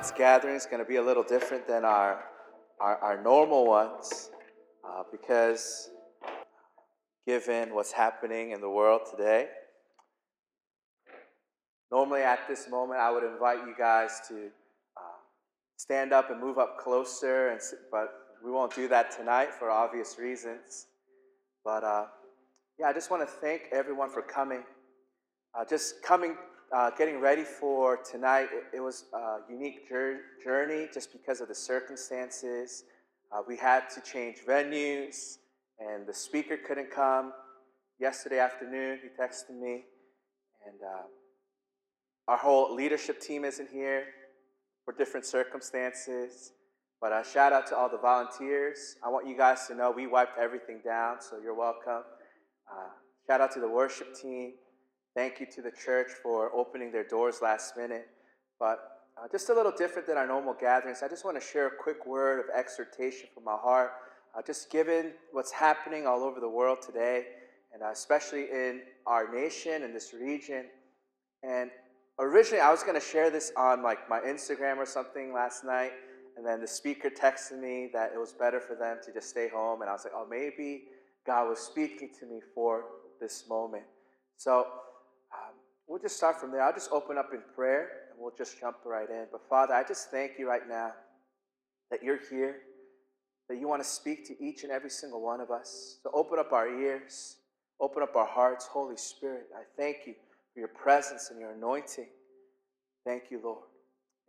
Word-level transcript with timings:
month's 0.00 0.12
gathering 0.12 0.56
is 0.56 0.64
going 0.64 0.82
to 0.82 0.88
be 0.88 0.96
a 0.96 1.02
little 1.02 1.22
different 1.22 1.68
than 1.68 1.84
our, 1.84 2.24
our, 2.80 2.96
our 3.00 3.22
normal 3.22 3.66
ones 3.66 4.30
uh, 4.82 5.02
because, 5.12 5.90
given 7.26 7.74
what's 7.74 7.92
happening 7.92 8.52
in 8.52 8.62
the 8.62 8.70
world 8.70 9.02
today, 9.10 9.48
normally 11.92 12.22
at 12.22 12.38
this 12.48 12.66
moment 12.66 12.98
I 12.98 13.10
would 13.10 13.24
invite 13.24 13.58
you 13.58 13.74
guys 13.76 14.22
to 14.28 14.46
uh, 14.96 15.18
stand 15.76 16.14
up 16.14 16.30
and 16.30 16.40
move 16.40 16.56
up 16.56 16.78
closer, 16.78 17.50
and, 17.50 17.60
but 17.92 18.08
we 18.42 18.50
won't 18.50 18.74
do 18.74 18.88
that 18.88 19.10
tonight 19.10 19.52
for 19.52 19.70
obvious 19.70 20.16
reasons. 20.18 20.86
But 21.62 21.84
uh, 21.84 22.06
yeah, 22.78 22.86
I 22.86 22.94
just 22.94 23.10
want 23.10 23.22
to 23.22 23.30
thank 23.30 23.64
everyone 23.70 24.08
for 24.08 24.22
coming. 24.22 24.62
Uh, 25.54 25.66
just 25.68 26.02
coming 26.02 26.36
uh, 26.72 26.90
getting 26.90 27.20
ready 27.20 27.42
for 27.42 27.98
tonight, 27.98 28.48
it, 28.52 28.76
it, 28.76 28.80
was 28.80 29.06
a 29.12 29.38
unique 29.50 29.88
journey 29.88 30.88
just 30.92 31.12
because 31.12 31.40
of 31.40 31.48
the 31.48 31.54
circumstances. 31.54 32.84
Uh, 33.32 33.42
we 33.46 33.56
had 33.56 33.90
to 33.90 34.00
change 34.00 34.38
venues, 34.46 35.38
and 35.80 36.06
the 36.06 36.14
speaker 36.14 36.56
couldn't 36.56 36.90
come. 36.90 37.32
Yesterday 37.98 38.38
afternoon, 38.38 39.00
he 39.02 39.08
texted 39.08 39.60
me, 39.60 39.84
and 40.64 40.80
uh, 40.80 41.02
our 42.28 42.38
whole 42.38 42.74
leadership 42.74 43.20
team 43.20 43.44
isn't 43.44 43.68
here 43.70 44.04
for 44.84 44.94
different 44.94 45.26
circumstances. 45.26 46.52
But 47.00 47.12
uh, 47.12 47.22
shout 47.24 47.52
out 47.52 47.66
to 47.68 47.76
all 47.76 47.88
the 47.88 47.98
volunteers. 47.98 48.96
I 49.04 49.08
want 49.08 49.26
you 49.26 49.36
guys 49.36 49.66
to 49.66 49.74
know 49.74 49.90
we 49.90 50.06
wiped 50.06 50.38
everything 50.38 50.80
down, 50.84 51.16
so 51.20 51.38
you're 51.42 51.54
welcome. 51.54 52.04
Uh, 52.70 52.90
shout 53.26 53.40
out 53.40 53.50
to 53.52 53.60
the 53.60 53.68
worship 53.68 54.14
team. 54.14 54.52
Thank 55.14 55.40
you 55.40 55.46
to 55.54 55.62
the 55.62 55.72
church 55.72 56.08
for 56.22 56.54
opening 56.54 56.92
their 56.92 57.04
doors 57.04 57.40
last 57.42 57.76
minute. 57.76 58.06
But 58.60 58.78
uh, 59.20 59.26
just 59.30 59.48
a 59.48 59.54
little 59.54 59.72
different 59.76 60.06
than 60.06 60.16
our 60.16 60.26
normal 60.26 60.54
gatherings, 60.54 61.02
I 61.02 61.08
just 61.08 61.24
want 61.24 61.40
to 61.40 61.44
share 61.44 61.66
a 61.66 61.70
quick 61.82 62.06
word 62.06 62.38
of 62.38 62.46
exhortation 62.56 63.28
from 63.34 63.44
my 63.44 63.56
heart. 63.56 63.90
Uh, 64.36 64.42
just 64.46 64.70
given 64.70 65.12
what's 65.32 65.50
happening 65.50 66.06
all 66.06 66.22
over 66.22 66.38
the 66.38 66.48
world 66.48 66.78
today, 66.80 67.24
and 67.74 67.82
uh, 67.82 67.90
especially 67.90 68.42
in 68.44 68.82
our 69.04 69.32
nation 69.34 69.82
and 69.82 69.94
this 69.94 70.14
region. 70.14 70.66
And 71.42 71.70
originally, 72.20 72.60
I 72.60 72.70
was 72.70 72.84
going 72.84 72.94
to 72.94 73.04
share 73.04 73.30
this 73.30 73.50
on 73.56 73.82
like 73.82 74.08
my 74.08 74.20
Instagram 74.20 74.76
or 74.76 74.86
something 74.86 75.32
last 75.32 75.64
night, 75.64 75.90
and 76.36 76.46
then 76.46 76.60
the 76.60 76.68
speaker 76.68 77.10
texted 77.10 77.58
me 77.60 77.90
that 77.92 78.12
it 78.14 78.18
was 78.18 78.32
better 78.32 78.60
for 78.60 78.76
them 78.76 78.98
to 79.04 79.12
just 79.12 79.28
stay 79.30 79.48
home. 79.48 79.80
And 79.80 79.90
I 79.90 79.92
was 79.92 80.04
like, 80.04 80.12
oh, 80.14 80.26
maybe 80.30 80.84
God 81.26 81.48
was 81.48 81.58
speaking 81.58 82.10
to 82.20 82.26
me 82.26 82.38
for 82.54 82.84
this 83.20 83.46
moment. 83.48 83.84
So 84.36 84.68
We'll 85.90 85.98
just 85.98 86.16
start 86.16 86.40
from 86.40 86.52
there. 86.52 86.62
I'll 86.62 86.72
just 86.72 86.92
open 86.92 87.18
up 87.18 87.30
in 87.34 87.40
prayer 87.56 87.88
and 88.12 88.20
we'll 88.20 88.32
just 88.38 88.60
jump 88.60 88.76
right 88.84 89.10
in. 89.10 89.26
But 89.32 89.40
Father, 89.48 89.74
I 89.74 89.82
just 89.82 90.12
thank 90.12 90.38
you 90.38 90.48
right 90.48 90.62
now 90.68 90.92
that 91.90 92.00
you're 92.00 92.20
here, 92.30 92.58
that 93.48 93.58
you 93.58 93.66
want 93.66 93.82
to 93.82 93.88
speak 93.88 94.24
to 94.28 94.40
each 94.40 94.62
and 94.62 94.70
every 94.70 94.88
single 94.88 95.20
one 95.20 95.40
of 95.40 95.50
us. 95.50 95.96
So 96.00 96.12
open 96.14 96.38
up 96.38 96.52
our 96.52 96.68
ears, 96.68 97.38
open 97.80 98.04
up 98.04 98.14
our 98.14 98.28
hearts. 98.28 98.66
Holy 98.66 98.96
Spirit, 98.96 99.48
I 99.52 99.62
thank 99.76 100.06
you 100.06 100.14
for 100.54 100.60
your 100.60 100.68
presence 100.68 101.30
and 101.32 101.40
your 101.40 101.50
anointing. 101.54 102.06
Thank 103.04 103.24
you, 103.32 103.40
Lord. 103.42 103.64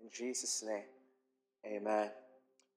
In 0.02 0.10
Jesus' 0.12 0.64
name, 0.66 0.86
amen. 1.64 2.10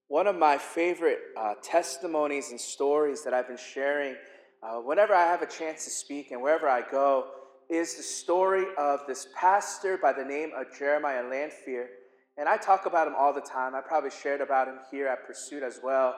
One 0.09 0.27
of 0.27 0.37
my 0.37 0.59
favorite 0.59 1.21
uh, 1.39 1.55
testimonies 1.63 2.51
and 2.51 2.61
stories 2.61 3.25
that 3.25 3.33
I've 3.33 3.49
been 3.49 3.57
sharing 3.57 4.17
uh, 4.63 4.75
whenever 4.75 5.15
I 5.15 5.23
have 5.23 5.41
a 5.41 5.47
chance 5.47 5.87
to 5.87 5.91
speak 5.91 6.33
and 6.33 6.43
wherever 6.43 6.69
I 6.69 6.83
go 6.83 7.29
is 7.71 7.97
the 7.97 8.03
story 8.03 8.67
of 8.79 9.01
this 9.07 9.29
pastor 9.35 9.97
by 9.97 10.13
the 10.13 10.25
name 10.25 10.51
of 10.57 10.67
Jeremiah 10.77 11.23
Lanphier. 11.23 11.89
And 12.37 12.49
I 12.49 12.57
talk 12.57 12.87
about 12.87 13.07
him 13.07 13.15
all 13.17 13.33
the 13.33 13.41
time. 13.41 13.75
I 13.75 13.81
probably 13.81 14.11
shared 14.11 14.41
about 14.41 14.69
him 14.69 14.79
here 14.91 15.07
at 15.07 15.27
Pursuit 15.27 15.63
as 15.63 15.81
well. 15.83 16.15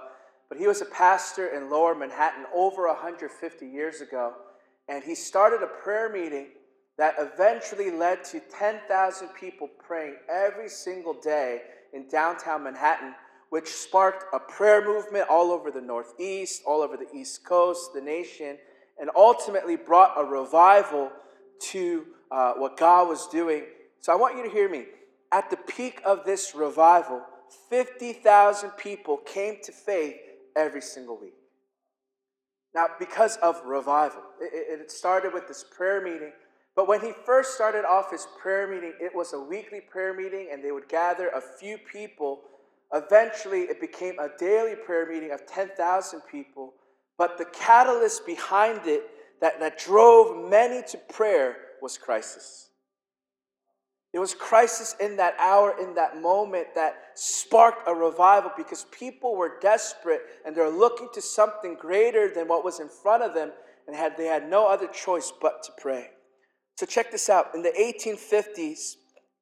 But 0.48 0.59
he 0.59 0.66
was 0.66 0.81
a 0.81 0.87
pastor 0.87 1.48
in 1.48 1.70
lower 1.70 1.94
Manhattan 1.94 2.47
over 2.54 2.87
150 2.87 3.66
years 3.66 4.00
ago. 4.00 4.32
And 4.88 5.03
he 5.03 5.15
started 5.15 5.62
a 5.62 5.66
prayer 5.66 6.10
meeting 6.10 6.48
that 6.98 7.16
eventually 7.19 7.91
led 7.91 8.25
to 8.25 8.41
10,000 8.41 9.28
people 9.38 9.69
praying 9.87 10.16
every 10.31 10.69
single 10.69 11.15
day 11.15 11.62
in 11.93 12.09
downtown 12.09 12.65
Manhattan, 12.65 13.15
which 13.50 13.69
sparked 13.69 14.25
a 14.32 14.38
prayer 14.38 14.84
movement 14.84 15.28
all 15.28 15.50
over 15.50 15.70
the 15.70 15.81
Northeast, 15.81 16.62
all 16.66 16.81
over 16.81 16.97
the 16.97 17.12
East 17.15 17.44
Coast, 17.44 17.93
the 17.94 18.00
nation, 18.00 18.56
and 18.99 19.10
ultimately 19.15 19.76
brought 19.76 20.15
a 20.16 20.25
revival 20.25 21.10
to 21.72 22.06
uh, 22.31 22.55
what 22.55 22.77
God 22.77 23.09
was 23.09 23.28
doing. 23.28 23.65
So 24.00 24.12
I 24.12 24.17
want 24.17 24.37
you 24.37 24.44
to 24.44 24.50
hear 24.50 24.69
me. 24.69 24.87
At 25.33 25.50
the 25.50 25.56
peak 25.56 26.00
of 26.05 26.25
this 26.25 26.55
revival, 26.55 27.22
50,000 27.69 28.71
people 28.71 29.19
came 29.19 29.56
to 29.65 29.72
faith 29.72 30.17
every 30.55 30.81
single 30.81 31.19
week. 31.19 31.34
Now, 32.75 32.89
because 32.99 33.37
of 33.39 33.65
revival, 33.65 34.22
it, 34.41 34.81
it 34.81 34.91
started 34.91 35.33
with 35.33 35.49
this 35.49 35.65
prayer 35.65 36.03
meeting. 36.03 36.33
But 36.75 36.87
when 36.87 37.00
he 37.00 37.12
first 37.25 37.55
started 37.55 37.87
off 37.87 38.11
his 38.11 38.27
prayer 38.41 38.69
meeting, 38.69 38.93
it 39.00 39.15
was 39.15 39.33
a 39.33 39.41
weekly 39.41 39.81
prayer 39.81 40.12
meeting, 40.12 40.49
and 40.53 40.62
they 40.62 40.73
would 40.73 40.88
gather 40.88 41.28
a 41.28 41.41
few 41.41 41.78
people. 41.78 42.43
Eventually, 42.93 43.62
it 43.62 43.81
became 43.81 44.19
a 44.19 44.28
daily 44.38 44.75
prayer 44.75 45.06
meeting 45.11 45.33
of 45.33 45.47
10,000 45.47 46.21
people. 46.31 46.75
But 47.17 47.38
the 47.38 47.47
catalyst 47.47 48.27
behind 48.27 48.81
it 48.84 49.05
that, 49.41 49.60
that 49.60 49.78
drove 49.78 50.48
many 50.48 50.82
to 50.88 50.98
prayer 51.12 51.56
was 51.82 51.98
crisis. 51.98 52.70
It 54.12 54.19
was 54.19 54.34
crisis 54.34 54.97
in 54.98 55.16
that 55.16 55.36
hour, 55.38 55.74
in 55.78 55.94
that 55.94 56.20
moment, 56.22 56.69
that 56.74 56.97
sparked 57.14 57.86
a 57.86 57.94
revival 57.94 58.50
because 58.56 58.86
people 58.91 59.36
were 59.36 59.58
desperate 59.60 60.22
and 60.46 60.56
they're 60.56 60.70
looking 60.70 61.08
to 61.12 61.20
something 61.20 61.75
greater 61.75 62.32
than 62.32 62.48
what 62.48 62.64
was 62.64 62.80
in 62.80 62.88
front 62.88 63.22
of 63.22 63.34
them, 63.34 63.52
and 63.86 63.94
had, 63.94 64.16
they 64.16 64.25
had 64.25 64.48
no 64.48 64.66
other 64.66 64.86
choice 64.86 65.32
but 65.41 65.62
to 65.64 65.72
pray. 65.78 66.08
So, 66.76 66.86
check 66.86 67.10
this 67.10 67.28
out. 67.28 67.54
In 67.54 67.62
the 67.62 67.72
1850s, 67.78 68.94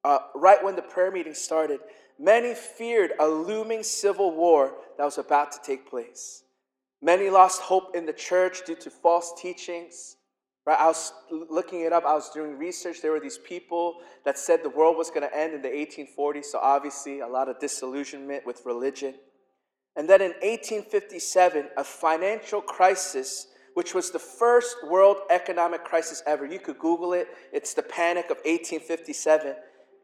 uh, 0.03 0.19
right 0.35 0.63
when 0.63 0.75
the 0.75 0.81
prayer 0.81 1.11
meeting 1.11 1.33
started, 1.33 1.79
many 2.19 2.53
feared 2.53 3.13
a 3.19 3.27
looming 3.27 3.83
civil 3.83 4.35
war 4.35 4.73
that 4.97 5.03
was 5.03 5.17
about 5.17 5.51
to 5.53 5.59
take 5.65 5.89
place. 5.89 6.43
Many 7.05 7.29
lost 7.29 7.61
hope 7.61 7.95
in 7.95 8.07
the 8.07 8.13
church 8.13 8.65
due 8.65 8.75
to 8.77 8.89
false 8.89 9.31
teachings. 9.39 10.15
Right? 10.65 10.79
I 10.79 10.87
was 10.87 11.13
looking 11.29 11.81
it 11.81 11.93
up, 11.93 12.03
I 12.03 12.15
was 12.15 12.31
doing 12.31 12.57
research. 12.57 12.99
There 12.99 13.11
were 13.11 13.19
these 13.19 13.37
people 13.37 13.97
that 14.25 14.39
said 14.39 14.63
the 14.63 14.71
world 14.71 14.97
was 14.97 15.11
going 15.11 15.21
to 15.21 15.37
end 15.37 15.53
in 15.53 15.61
the 15.61 15.67
1840s, 15.67 16.45
so 16.45 16.57
obviously 16.57 17.19
a 17.19 17.27
lot 17.27 17.47
of 17.47 17.59
disillusionment 17.59 18.43
with 18.47 18.63
religion. 18.65 19.13
And 19.95 20.09
then 20.09 20.19
in 20.19 20.31
1857, 20.41 21.67
a 21.77 21.83
financial 21.83 22.59
crisis, 22.59 23.49
which 23.75 23.93
was 23.93 24.09
the 24.09 24.17
first 24.17 24.75
world 24.89 25.17
economic 25.29 25.83
crisis 25.83 26.23
ever. 26.25 26.47
You 26.47 26.57
could 26.57 26.79
Google 26.79 27.13
it, 27.13 27.27
it's 27.53 27.75
the 27.75 27.83
Panic 27.83 28.31
of 28.31 28.37
1857. 28.37 29.53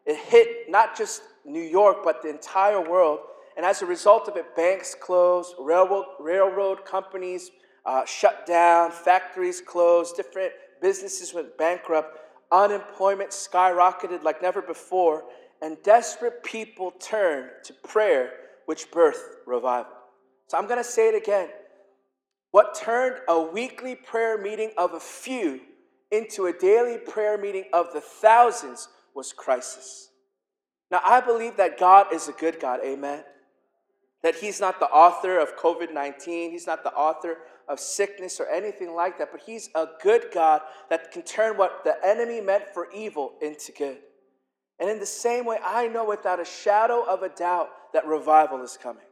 It 0.06 0.18
hit 0.18 0.70
not 0.70 0.96
just 0.96 1.24
New 1.46 1.64
York, 1.64 2.04
but 2.04 2.22
the 2.22 2.30
entire 2.30 2.88
world. 2.88 3.22
And 3.62 3.70
as 3.70 3.84
a 3.84 3.86
result 3.86 4.28
of 4.28 4.38
it, 4.38 4.56
banks 4.56 4.96
closed, 5.00 5.54
railroad, 5.60 6.06
railroad 6.20 6.84
companies 6.84 7.52
uh, 7.86 8.04
shut 8.06 8.48
down, 8.48 8.90
factories 8.90 9.62
closed, 9.62 10.16
different 10.16 10.52
businesses 10.82 11.32
went 11.32 11.60
bankrupt, 11.60 12.18
unemployment 12.52 13.30
skyrocketed 13.30 14.24
like 14.24 14.42
never 14.42 14.64
before, 14.64 15.26
and 15.62 15.78
desperate 15.84 16.44
people 16.44 16.90
turned 17.00 17.52
to 17.64 17.72
prayer, 17.88 18.32
which 18.66 18.90
birthed 18.90 19.22
revival. 19.46 19.94
So 20.48 20.58
I'm 20.58 20.66
going 20.66 20.80
to 20.80 20.84
say 20.84 21.10
it 21.10 21.22
again. 21.22 21.50
What 22.50 22.74
turned 22.74 23.18
a 23.28 23.40
weekly 23.40 23.94
prayer 23.94 24.40
meeting 24.40 24.72
of 24.76 24.96
a 24.96 25.00
few 25.00 25.62
into 26.10 26.48
a 26.48 26.54
daily 26.54 26.98
prayer 26.98 27.38
meeting 27.38 27.66
of 27.74 27.94
the 27.94 28.02
thousands 28.02 28.88
was 29.14 29.32
crisis. 29.32 30.10
Now, 30.90 31.02
I 31.06 31.22
believe 31.22 31.58
that 31.58 31.78
God 31.78 32.12
is 32.12 32.28
a 32.28 32.34
good 32.34 32.60
God, 32.60 32.80
amen. 32.84 33.24
That 34.24 34.36
he's 34.36 34.62
not 34.62 34.80
the 34.80 34.88
author 34.88 35.40
of 35.40 35.58
COVID 35.58 35.94
19, 35.94 36.52
he's 36.52 36.68
not 36.68 36.84
the 36.84 36.94
author 36.94 37.40
of 37.68 37.80
sickness 37.80 38.40
or 38.40 38.48
anything 38.48 38.94
like 38.94 39.18
that, 39.18 39.30
but 39.32 39.42
he's 39.42 39.70
a 39.76 39.88
good 40.04 40.26
God 40.34 40.62
that 40.90 41.12
can 41.12 41.24
turn 41.24 41.58
what 41.58 41.84
the 41.84 41.96
enemy 42.04 42.42
meant 42.42 42.66
for 42.74 42.92
evil 42.92 43.34
into 43.42 43.72
good. 43.72 43.98
And 44.80 44.90
in 44.90 45.00
the 45.00 45.06
same 45.06 45.46
way, 45.46 45.58
I 45.64 45.88
know 45.88 46.06
without 46.06 46.40
a 46.40 46.46
shadow 46.46 47.04
of 47.04 47.24
a 47.24 47.30
doubt 47.30 47.70
that 47.94 48.06
revival 48.06 48.62
is 48.64 48.78
coming. 48.82 49.04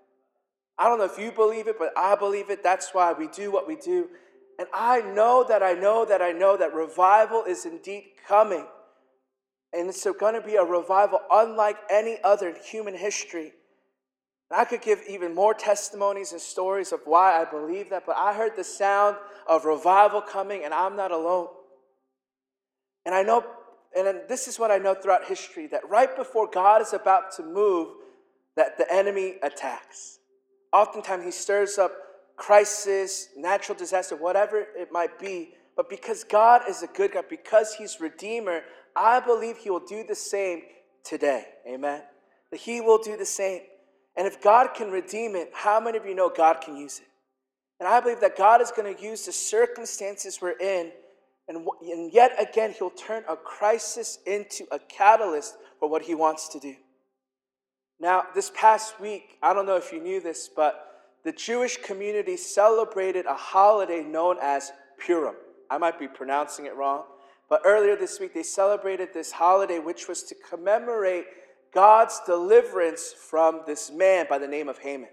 I 0.79 0.85
don't 0.85 0.97
know 0.97 1.05
if 1.05 1.19
you 1.19 1.31
believe 1.31 1.67
it, 1.67 1.77
but 1.77 1.91
I 1.97 2.15
believe 2.15 2.49
it. 2.49 2.63
That's 2.63 2.93
why 2.93 3.13
we 3.13 3.27
do 3.27 3.51
what 3.51 3.67
we 3.67 3.75
do. 3.75 4.09
And 4.57 4.67
I 4.73 5.01
know 5.01 5.45
that 5.47 5.61
I 5.61 5.73
know 5.73 6.05
that 6.05 6.21
I 6.21 6.31
know 6.31 6.57
that 6.57 6.73
revival 6.73 7.43
is 7.43 7.65
indeed 7.65 8.05
coming. 8.27 8.65
And 9.73 9.89
it's 9.89 10.07
going 10.19 10.33
to 10.33 10.41
be 10.41 10.55
a 10.55 10.63
revival 10.63 11.19
unlike 11.31 11.77
any 11.89 12.17
other 12.23 12.49
in 12.49 12.55
human 12.55 12.97
history. 12.97 13.53
And 14.49 14.59
I 14.59 14.65
could 14.65 14.81
give 14.81 15.01
even 15.07 15.35
more 15.35 15.53
testimonies 15.53 16.31
and 16.31 16.41
stories 16.41 16.91
of 16.91 17.01
why 17.05 17.39
I 17.41 17.45
believe 17.45 17.89
that, 17.91 18.05
but 18.05 18.17
I 18.17 18.33
heard 18.33 18.55
the 18.55 18.63
sound 18.63 19.17
of 19.47 19.65
revival 19.65 20.21
coming, 20.21 20.63
and 20.63 20.73
I'm 20.73 20.95
not 20.95 21.11
alone. 21.11 21.47
And 23.05 23.13
I 23.13 23.23
know, 23.23 23.43
and 23.95 24.21
this 24.27 24.47
is 24.47 24.59
what 24.59 24.71
I 24.71 24.77
know 24.77 24.93
throughout 24.93 25.25
history 25.25 25.67
that 25.67 25.87
right 25.89 26.15
before 26.15 26.47
God 26.51 26.81
is 26.81 26.93
about 26.93 27.31
to 27.37 27.43
move, 27.43 27.89
that 28.55 28.77
the 28.77 28.91
enemy 28.91 29.35
attacks. 29.43 30.19
Oftentimes, 30.73 31.23
he 31.23 31.31
stirs 31.31 31.77
up 31.77 31.91
crisis, 32.39 33.29
natural 33.37 33.77
disaster, 33.77 34.15
whatever 34.15 34.65
it 34.75 34.89
might 34.91 35.19
be. 35.19 35.53
But 35.75 35.89
because 35.89 36.23
God 36.23 36.63
is 36.67 36.81
a 36.81 36.87
good 36.87 37.11
God, 37.11 37.25
because 37.29 37.75
He's 37.75 38.01
Redeemer, 38.01 38.61
I 38.95 39.19
believe 39.19 39.57
He 39.57 39.69
will 39.69 39.85
do 39.85 40.03
the 40.03 40.15
same 40.15 40.61
today. 41.03 41.45
Amen. 41.67 42.01
That 42.51 42.59
He 42.59 42.81
will 42.81 42.97
do 42.97 43.15
the 43.15 43.25
same. 43.25 43.61
And 44.15 44.27
if 44.27 44.41
God 44.41 44.73
can 44.75 44.91
redeem 44.91 45.35
it, 45.35 45.51
how 45.53 45.79
many 45.79 45.97
of 45.97 46.05
you 46.05 46.15
know 46.15 46.29
God 46.29 46.61
can 46.61 46.75
use 46.75 46.99
it? 46.99 47.07
And 47.79 47.87
I 47.87 47.99
believe 48.01 48.19
that 48.19 48.37
God 48.37 48.61
is 48.61 48.71
going 48.71 48.93
to 48.93 49.01
use 49.01 49.25
the 49.25 49.31
circumstances 49.31 50.39
we're 50.41 50.57
in, 50.59 50.91
and, 51.47 51.65
and 51.81 52.13
yet 52.13 52.35
again, 52.37 52.73
He'll 52.77 52.89
turn 52.89 53.23
a 53.29 53.35
crisis 53.35 54.19
into 54.25 54.65
a 54.71 54.79
catalyst 54.79 55.55
for 55.79 55.89
what 55.89 56.01
He 56.01 56.13
wants 56.13 56.49
to 56.49 56.59
do. 56.59 56.75
Now, 57.99 58.23
this 58.35 58.51
past 58.55 58.99
week, 58.99 59.37
I 59.41 59.53
don't 59.53 59.65
know 59.65 59.75
if 59.75 59.91
you 59.91 60.01
knew 60.01 60.21
this, 60.21 60.49
but 60.53 60.89
the 61.23 61.31
Jewish 61.31 61.77
community 61.77 62.37
celebrated 62.37 63.25
a 63.25 63.33
holiday 63.33 64.03
known 64.03 64.37
as 64.41 64.71
Purim. 64.97 65.35
I 65.69 65.77
might 65.77 65.99
be 65.99 66.07
pronouncing 66.07 66.65
it 66.65 66.75
wrong, 66.75 67.03
but 67.49 67.61
earlier 67.65 67.95
this 67.95 68.19
week 68.19 68.33
they 68.33 68.43
celebrated 68.43 69.09
this 69.13 69.31
holiday, 69.31 69.79
which 69.79 70.07
was 70.07 70.23
to 70.23 70.35
commemorate 70.35 71.25
God's 71.73 72.19
deliverance 72.25 73.13
from 73.13 73.61
this 73.65 73.91
man 73.91 74.25
by 74.29 74.37
the 74.37 74.47
name 74.47 74.69
of 74.69 74.79
Haman. 74.79 75.09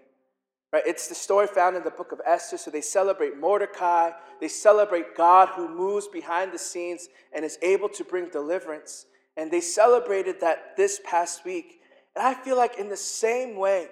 Right? 0.72 0.82
It's 0.86 1.08
the 1.08 1.14
story 1.14 1.46
found 1.46 1.76
in 1.76 1.84
the 1.84 1.90
book 1.90 2.12
of 2.12 2.20
Esther. 2.26 2.58
So 2.58 2.70
they 2.70 2.80
celebrate 2.80 3.38
Mordecai, 3.38 4.10
they 4.40 4.48
celebrate 4.48 5.16
God 5.16 5.48
who 5.50 5.68
moves 5.68 6.08
behind 6.08 6.52
the 6.52 6.58
scenes 6.58 7.08
and 7.32 7.44
is 7.44 7.58
able 7.62 7.88
to 7.90 8.04
bring 8.04 8.28
deliverance. 8.30 9.06
And 9.36 9.50
they 9.50 9.60
celebrated 9.60 10.40
that 10.40 10.76
this 10.76 11.00
past 11.04 11.44
week. 11.44 11.80
And 12.14 12.26
I 12.26 12.34
feel 12.34 12.56
like, 12.56 12.78
in 12.78 12.88
the 12.88 12.96
same 12.96 13.56
way, 13.56 13.88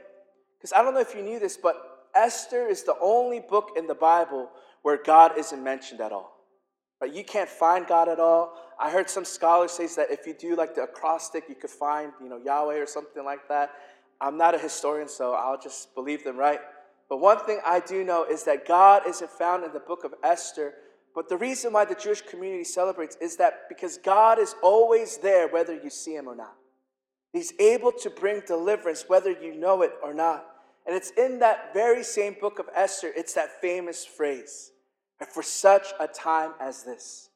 because 0.59 0.73
I 0.73 0.83
don't 0.83 0.95
know 0.95 1.01
if 1.01 1.15
you 1.15 1.23
knew 1.23 1.39
this, 1.39 1.59
but 1.59 2.09
Esther 2.15 2.67
is 2.67 2.83
the 2.83 2.97
only 3.01 3.41
book 3.41 3.73
in 3.77 3.87
the 3.87 3.95
Bible 3.95 4.49
where 4.83 4.99
God 5.03 5.39
isn't 5.39 5.63
mentioned 5.63 6.01
at 6.01 6.13
all. 6.13 6.39
Right? 7.01 7.13
You 7.13 7.25
can't 7.25 7.49
find 7.49 7.87
God 7.87 8.09
at 8.09 8.19
all. 8.19 8.57
I 8.79 8.91
heard 8.91 9.09
some 9.09 9.25
scholars 9.25 9.73
say 9.73 9.87
that 9.97 10.11
if 10.11 10.27
you 10.27 10.35
do 10.35 10.57
like 10.57 10.75
the 10.75 10.83
acrostic, 10.83 11.45
you 11.49 11.55
could 11.55 11.71
find, 11.71 12.13
you 12.21 12.29
know, 12.29 12.39
Yahweh 12.39 12.77
or 12.77 12.87
something 12.87 13.25
like 13.25 13.49
that. 13.49 13.73
I'm 14.21 14.37
not 14.37 14.55
a 14.55 14.59
historian, 14.59 15.09
so 15.09 15.35
I'll 15.35 15.61
just 15.61 15.95
believe 15.95 16.25
them, 16.25 16.37
right? 16.37 16.61
But 17.09 17.19
one 17.19 17.39
thing 17.45 17.61
I 17.65 17.81
do 17.81 18.05
know 18.05 18.25
is 18.25 18.45
that 18.45 18.67
God 18.67 19.03
isn't 19.07 19.31
found 19.31 19.65
in 19.65 19.73
the 19.73 19.81
book 19.81 20.05
of 20.05 20.15
Esther. 20.23 20.75
But 21.15 21.29
the 21.29 21.37
reason 21.37 21.73
why 21.73 21.85
the 21.85 21.95
Jewish 21.95 22.23
community 22.23 22.65
celebrates 22.65 23.17
is 23.21 23.37
that 23.37 23.69
because 23.69 23.99
God 23.99 24.39
is 24.39 24.55
always 24.63 25.19
there, 25.19 25.49
whether 25.49 25.75
you 25.75 25.91
see 25.91 26.15
him 26.17 26.27
or 26.27 26.35
not. 26.35 26.57
He's 27.33 27.53
able 27.59 27.93
to 27.93 28.11
bring 28.11 28.43
deliverance, 28.47 29.05
whether 29.09 29.31
you 29.31 29.55
know 29.55 29.83
it 29.83 29.93
or 30.03 30.15
not. 30.15 30.47
And 30.87 30.95
it's 30.95 31.11
in 31.11 31.39
that 31.41 31.73
very 31.73 32.03
same 32.03 32.37
book 32.41 32.59
of 32.59 32.67
Esther, 32.75 33.13
it's 33.15 33.35
that 33.35 33.61
famous 33.61 34.05
phrase 34.05 34.71
for 35.33 35.43
such 35.43 35.89
a 35.99 36.07
time 36.07 36.53
as 36.61 36.83
this. 36.83 37.31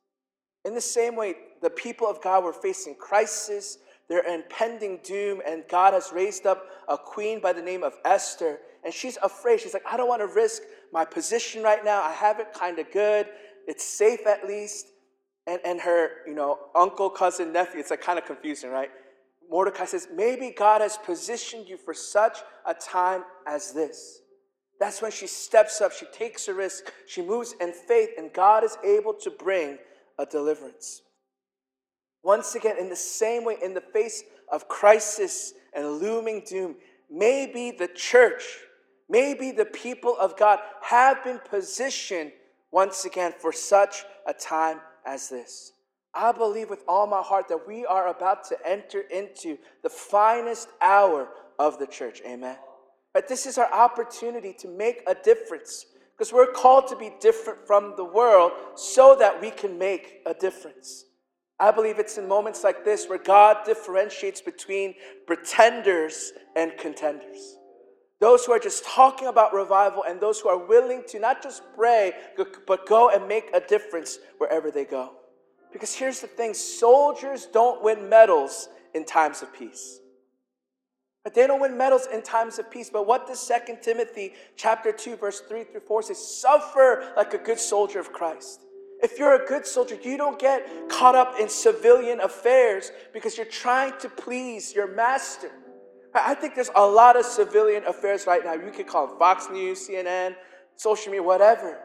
In 0.69 0.75
the 0.75 0.83
same 0.83 1.17
way, 1.17 1.35
the 1.63 1.71
people 1.71 2.07
of 2.07 2.21
God 2.21 2.45
were 2.45 2.53
facing 2.53 2.95
crisis, 2.95 3.79
their 4.07 4.23
impending 4.23 5.01
doom, 5.03 5.41
and 5.47 5.65
God 5.67 5.95
has 5.95 6.11
raised 6.13 6.45
up 6.45 6.63
a 6.91 6.99
queen 6.99 7.41
by 7.41 7.55
the 7.55 7.63
name 7.63 7.83
of 7.83 7.95
Esther. 8.05 8.59
And 8.85 8.93
she's 8.93 9.17
afraid. 9.23 9.61
She's 9.61 9.73
like, 9.73 9.87
I 9.91 9.97
don't 9.97 10.09
want 10.09 10.21
to 10.21 10.27
risk 10.27 10.61
my 10.93 11.07
position 11.07 11.63
right 11.63 11.83
now. 11.83 12.03
I 12.03 12.13
have 12.13 12.39
it 12.39 12.53
kind 12.53 12.79
of 12.79 12.93
good. 12.93 13.29
It's 13.67 13.83
safe 13.83 14.27
at 14.27 14.47
least. 14.47 14.89
And, 15.47 15.59
and 15.65 15.81
her, 15.81 16.11
you 16.27 16.35
know, 16.35 16.59
uncle, 16.77 17.09
cousin, 17.09 17.51
nephew, 17.51 17.81
it's 17.81 17.89
like 17.89 18.03
kind 18.03 18.19
of 18.19 18.27
confusing, 18.27 18.69
right? 18.69 18.91
Mordecai 19.51 19.87
says, 19.87 20.07
maybe 20.15 20.55
God 20.55 20.83
has 20.83 20.99
positioned 20.99 21.67
you 21.67 21.79
for 21.79 21.95
such 21.95 22.37
a 22.67 22.75
time 22.75 23.25
as 23.47 23.73
this. 23.73 24.21
That's 24.79 25.01
when 25.01 25.13
she 25.13 25.29
steps 25.29 25.81
up, 25.81 25.93
she 25.93 26.05
takes 26.13 26.47
a 26.47 26.53
risk, 26.53 26.93
she 27.07 27.23
moves 27.23 27.55
in 27.59 27.73
faith, 27.73 28.11
and 28.19 28.31
God 28.35 28.65
is 28.65 28.77
able 28.85 29.15
to 29.15 29.31
bring 29.31 29.79
a 30.19 30.27
deliverance. 30.27 31.03
Once 32.23 32.55
again, 32.55 32.77
in 32.79 32.89
the 32.89 32.97
same 32.97 33.45
way, 33.45 33.57
in 33.63 33.75
the 33.75 33.81
face 33.81 34.25
of 34.53 34.69
crisis 34.69 35.55
and 35.73 35.99
looming 35.99 36.43
doom, 36.47 36.75
maybe 37.11 37.71
the 37.71 37.89
church, 37.89 38.43
maybe 39.09 39.51
the 39.51 39.65
people 39.65 40.17
of 40.19 40.37
God 40.37 40.59
have 40.83 41.23
been 41.25 41.41
positioned 41.49 42.33
once 42.71 43.05
again 43.05 43.33
for 43.39 43.53
such 43.53 44.05
a 44.27 44.33
time 44.33 44.81
as 45.07 45.29
this. 45.29 45.73
I 46.15 46.33
believe 46.33 46.71
with 46.71 46.83
all 46.89 47.07
my 47.07 47.23
heart 47.23 47.49
that 47.49 47.67
we 47.67 47.87
are 47.87 48.09
about 48.09 48.45
to 48.49 48.57
enter 48.67 49.01
into 49.01 49.57
the 49.83 49.89
finest 49.89 50.69
hour 50.81 51.29
of 51.59 51.79
the 51.79 51.87
church. 51.87 52.21
Amen. 52.27 52.57
But 53.15 53.29
this 53.29 53.47
is 53.47 53.59
our 53.59 53.73
opportunity 53.73 54.55
to 54.59 54.69
make 54.69 55.03
a 55.07 55.15
difference 55.15 55.87
because 56.19 56.33
we're 56.33 56.53
called 56.53 56.89
to 56.89 56.97
be 56.97 57.13
different 57.21 57.65
from 57.65 57.95
the 57.97 58.05
world 58.05 58.53
so 58.75 59.15
that 59.19 59.41
we 59.41 59.51
can 59.53 59.79
make 59.79 60.21
a 60.27 60.35
difference. 60.35 61.05
I 61.61 61.71
believe 61.71 61.99
it's 61.99 62.19
in 62.19 62.27
moments 62.27 62.65
like 62.65 62.85
this 62.85 63.07
where 63.09 63.19
God 63.19 63.59
differentiates 63.65 64.41
between 64.41 64.95
pretenders 65.27 66.33
and 66.57 66.73
contenders. 66.77 67.57
Those 68.21 68.45
who 68.45 68.53
are 68.53 68.59
just 68.59 68.85
talking 68.85 69.29
about 69.29 69.55
revival 69.55 70.03
and 70.09 70.21
those 70.21 70.41
who 70.41 70.49
are 70.49 70.67
willing 70.67 71.05
to 71.09 71.21
not 71.21 71.41
just 71.41 71.63
pray, 71.77 72.13
but 72.67 72.87
go 72.87 73.11
and 73.11 73.29
make 73.29 73.51
a 73.55 73.61
difference 73.61 74.19
wherever 74.39 74.73
they 74.73 74.85
go. 74.85 75.13
Because 75.73 75.95
here's 75.95 76.21
the 76.21 76.27
thing 76.27 76.53
soldiers 76.53 77.47
don't 77.47 77.83
win 77.83 78.09
medals 78.09 78.69
in 78.95 79.05
times 79.05 79.43
of 79.43 79.53
peace. 79.53 80.01
But 81.29 81.35
they 81.35 81.47
don't 81.47 81.61
win 81.61 81.77
medals 81.77 82.09
in 82.11 82.23
times 82.23 82.59
of 82.59 82.71
peace. 82.71 82.89
But 82.89 83.07
what 83.07 83.27
does 83.27 83.47
2 83.47 83.75
Timothy 83.83 84.33
chapter 84.57 84.93
2, 84.93 85.17
verse 85.17 85.41
3 85.41 85.65
through 85.65 85.83
4 85.83 86.03
say? 86.05 86.15
Suffer 86.15 87.13
like 87.19 87.35
a 87.35 87.37
good 87.37 87.61
soldier 87.61 88.01
of 88.01 88.15
Christ. 88.15 88.63
If 89.03 89.19
you're 89.19 89.35
a 89.35 89.47
good 89.47 89.67
soldier, 89.67 89.99
you 90.03 90.17
don't 90.17 90.39
get 90.39 90.89
caught 90.89 91.15
up 91.15 91.39
in 91.39 91.51
civilian 91.51 92.21
affairs 92.21 92.93
because 93.13 93.37
you're 93.37 93.45
trying 93.45 93.93
to 93.99 94.09
please 94.09 94.75
your 94.75 94.87
master. 94.87 95.51
I 96.15 96.33
think 96.33 96.55
there's 96.55 96.71
a 96.75 96.87
lot 96.87 97.15
of 97.15 97.27
civilian 97.27 97.85
affairs 97.85 98.27
right 98.27 98.43
now. 98.43 98.55
You 98.55 98.71
could 98.71 98.87
call 98.87 99.09
them 99.09 99.19
Fox 99.19 99.49
News, 99.53 99.87
CNN, 99.87 100.35
social 100.77 101.13
media, 101.13 101.23
whatever. 101.23 101.79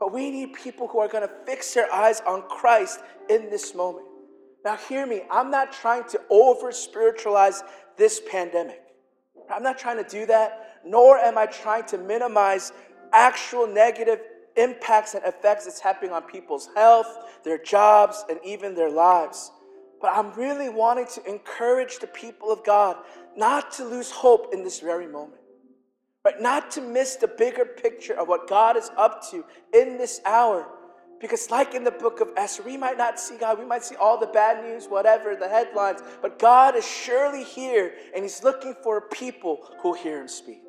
But 0.00 0.14
we 0.14 0.30
need 0.30 0.54
people 0.54 0.88
who 0.88 0.98
are 1.00 1.08
going 1.08 1.28
to 1.28 1.34
fix 1.44 1.74
their 1.74 1.92
eyes 1.92 2.22
on 2.26 2.40
Christ 2.48 3.00
in 3.28 3.50
this 3.50 3.74
moment. 3.74 4.06
Now, 4.64 4.76
hear 4.76 5.06
me. 5.06 5.22
I'm 5.30 5.50
not 5.50 5.72
trying 5.72 6.04
to 6.08 6.20
over 6.30 6.72
spiritualize 6.72 7.62
this 7.98 8.20
pandemic. 8.30 8.82
I'm 9.50 9.62
not 9.62 9.78
trying 9.78 10.02
to 10.02 10.08
do 10.08 10.26
that, 10.26 10.80
nor 10.84 11.18
am 11.18 11.36
I 11.36 11.46
trying 11.46 11.84
to 11.86 11.98
minimize 11.98 12.72
actual 13.12 13.66
negative 13.66 14.20
impacts 14.56 15.14
and 15.14 15.24
effects 15.24 15.64
that's 15.64 15.80
happening 15.80 16.12
on 16.12 16.22
people's 16.22 16.68
health, 16.74 17.08
their 17.44 17.58
jobs, 17.58 18.24
and 18.28 18.38
even 18.44 18.74
their 18.74 18.90
lives. 18.90 19.50
But 20.00 20.12
I'm 20.14 20.32
really 20.32 20.68
wanting 20.68 21.06
to 21.14 21.28
encourage 21.28 21.98
the 21.98 22.06
people 22.06 22.52
of 22.52 22.64
God 22.64 22.96
not 23.36 23.72
to 23.72 23.84
lose 23.84 24.10
hope 24.10 24.52
in 24.52 24.62
this 24.62 24.80
very 24.80 25.06
moment. 25.06 25.40
But 26.22 26.42
not 26.42 26.70
to 26.72 26.80
miss 26.80 27.16
the 27.16 27.28
bigger 27.28 27.64
picture 27.64 28.14
of 28.14 28.28
what 28.28 28.48
God 28.48 28.76
is 28.76 28.90
up 28.96 29.28
to 29.30 29.44
in 29.72 29.96
this 29.96 30.20
hour. 30.26 30.66
Because, 31.20 31.50
like 31.50 31.74
in 31.74 31.82
the 31.82 31.90
book 31.90 32.20
of 32.20 32.30
Esther, 32.36 32.62
we 32.62 32.76
might 32.76 32.96
not 32.96 33.18
see 33.18 33.36
God, 33.36 33.58
we 33.58 33.64
might 33.64 33.82
see 33.82 33.96
all 33.96 34.18
the 34.18 34.26
bad 34.26 34.64
news, 34.64 34.86
whatever, 34.86 35.34
the 35.34 35.48
headlines, 35.48 36.00
but 36.22 36.38
God 36.38 36.76
is 36.76 36.86
surely 36.86 37.42
here 37.42 37.92
and 38.14 38.22
He's 38.22 38.44
looking 38.44 38.74
for 38.82 39.00
people 39.00 39.58
who 39.82 39.94
hear 39.94 40.20
Him 40.20 40.28
speak. 40.28 40.62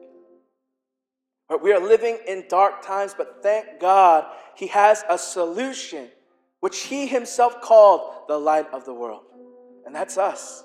But 1.47 1.61
we 1.61 1.71
are 1.71 1.79
living 1.79 2.17
in 2.27 2.45
dark 2.49 2.85
times, 2.85 3.13
but 3.15 3.43
thank 3.43 3.79
God 3.79 4.25
He 4.55 4.67
has 4.67 5.03
a 5.09 5.17
solution, 5.17 6.09
which 6.61 6.79
He 6.81 7.05
Himself 7.05 7.61
called 7.61 8.27
the 8.27 8.37
light 8.37 8.67
of 8.73 8.85
the 8.85 8.93
world. 8.93 9.23
And 9.85 9.93
that's 9.93 10.17
us. 10.17 10.63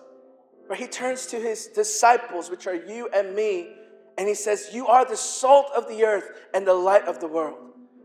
Where 0.66 0.78
He 0.78 0.86
turns 0.86 1.26
to 1.26 1.36
His 1.36 1.66
disciples, 1.66 2.50
which 2.50 2.66
are 2.66 2.74
you 2.74 3.08
and 3.14 3.34
me, 3.34 3.68
and 4.16 4.28
he 4.28 4.34
says, 4.34 4.70
You 4.72 4.86
are 4.86 5.04
the 5.04 5.16
salt 5.16 5.70
of 5.76 5.88
the 5.88 6.04
earth 6.04 6.30
and 6.54 6.66
the 6.66 6.74
light 6.74 7.06
of 7.06 7.20
the 7.20 7.28
world. 7.28 7.58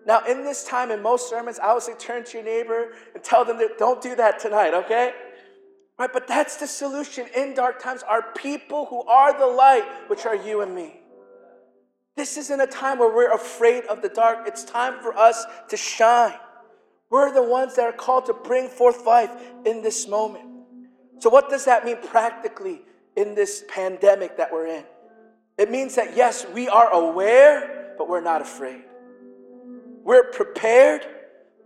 Now, 0.06 0.22
in 0.26 0.44
this 0.44 0.64
time, 0.64 0.92
in 0.92 1.02
most 1.02 1.30
sermons, 1.30 1.60
I 1.60 1.74
would 1.74 1.84
say 1.84 1.94
turn 1.98 2.24
to 2.26 2.38
your 2.38 2.46
neighbor 2.46 2.94
and 3.14 3.24
tell 3.24 3.46
them 3.46 3.58
that 3.58 3.78
don't 3.78 4.02
do 4.02 4.16
that 4.16 4.40
tonight, 4.40 4.74
okay? 4.74 5.14
Right, 5.98 6.10
but 6.12 6.28
that's 6.28 6.56
the 6.56 6.68
solution 6.68 7.28
in 7.36 7.54
dark 7.54 7.82
times 7.82 8.04
are 8.04 8.32
people 8.34 8.86
who 8.86 9.04
are 9.04 9.38
the 9.38 9.46
light, 9.46 9.84
which 10.08 10.26
are 10.26 10.36
you 10.36 10.62
and 10.62 10.74
me. 10.74 11.02
This 12.16 12.38
isn't 12.38 12.60
a 12.60 12.68
time 12.68 13.00
where 13.00 13.14
we're 13.14 13.34
afraid 13.34 13.86
of 13.86 14.02
the 14.02 14.10
dark. 14.10 14.48
It's 14.48 14.64
time 14.64 15.02
for 15.02 15.16
us 15.18 15.46
to 15.70 15.78
shine. 15.78 16.36
We're 17.10 17.34
the 17.34 17.44
ones 17.44 17.76
that 17.76 17.86
are 17.86 17.94
called 17.94 18.26
to 18.28 18.34
bring 18.34 18.70
forth 18.70 19.06
life 19.06 19.32
in 19.66 19.82
this 19.82 20.08
moment. 20.08 20.46
So, 21.20 21.30
what 21.30 21.50
does 21.50 21.66
that 21.66 21.86
mean 21.86 21.98
practically 22.02 22.82
in 23.16 23.36
this 23.36 23.64
pandemic 23.68 24.38
that 24.38 24.52
we're 24.52 24.68
in? 24.68 24.84
It 25.58 25.70
means 25.70 25.96
that, 25.96 26.16
yes, 26.16 26.46
we 26.54 26.70
are 26.70 26.90
aware, 26.92 27.96
but 27.98 28.08
we're 28.08 28.22
not 28.22 28.42
afraid. 28.42 28.84
We're 30.10 30.24
prepared, 30.24 31.06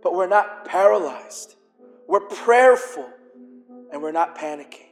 but 0.02 0.14
we're 0.14 0.28
not 0.28 0.66
paralyzed. 0.66 1.56
We're 2.06 2.28
prayerful, 2.28 3.08
and 3.90 4.02
we're 4.02 4.12
not 4.12 4.36
panicking. 4.36 4.90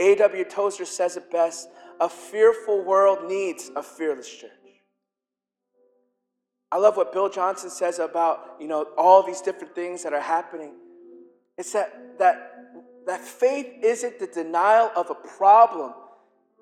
A.W. 0.00 0.42
Tozer 0.42 0.84
says 0.84 1.16
it 1.16 1.30
best 1.30 1.68
a 2.00 2.08
fearful 2.08 2.82
world 2.82 3.28
needs 3.28 3.70
a 3.76 3.82
fearless 3.84 4.28
church. 4.28 4.50
I 6.72 6.78
love 6.78 6.96
what 6.96 7.12
Bill 7.12 7.28
Johnson 7.28 7.70
says 7.70 8.00
about, 8.00 8.56
you 8.58 8.66
know, 8.66 8.88
all 8.98 9.22
these 9.22 9.40
different 9.40 9.76
things 9.76 10.02
that 10.02 10.12
are 10.12 10.20
happening. 10.20 10.72
It's 11.56 11.72
that 11.74 12.18
that 12.18 12.56
that 13.06 13.20
faith 13.20 13.68
isn't 13.84 14.18
the 14.18 14.26
denial 14.26 14.90
of 14.96 15.10
a 15.10 15.14
problem. 15.14 15.94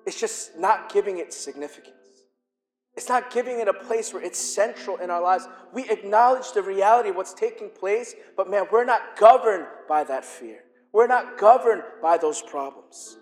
It's 0.05 0.19
just 0.19 0.59
not 0.59 0.93
giving 0.93 1.17
it 1.17 1.33
significance. 1.33 2.02
It's 2.95 3.09
not 3.09 3.31
giving 3.31 3.59
it 3.59 3.67
a 3.67 3.73
place 3.73 4.13
where 4.13 4.23
it's 4.23 4.39
central 4.39 4.97
in 4.97 5.09
our 5.09 5.21
lives. 5.21 5.47
We 5.73 5.89
acknowledge 5.89 6.51
the 6.51 6.61
reality 6.61 7.09
of 7.09 7.15
what's 7.15 7.33
taking 7.33 7.69
place, 7.69 8.13
but 8.37 8.49
man, 8.49 8.65
we're 8.71 8.85
not 8.85 9.17
governed 9.17 9.65
by 9.87 10.03
that 10.03 10.23
fear. 10.23 10.59
We're 10.91 11.07
not 11.07 11.39
governed 11.39 11.81
by 12.01 12.17
those 12.17 12.41
problems. 12.43 13.17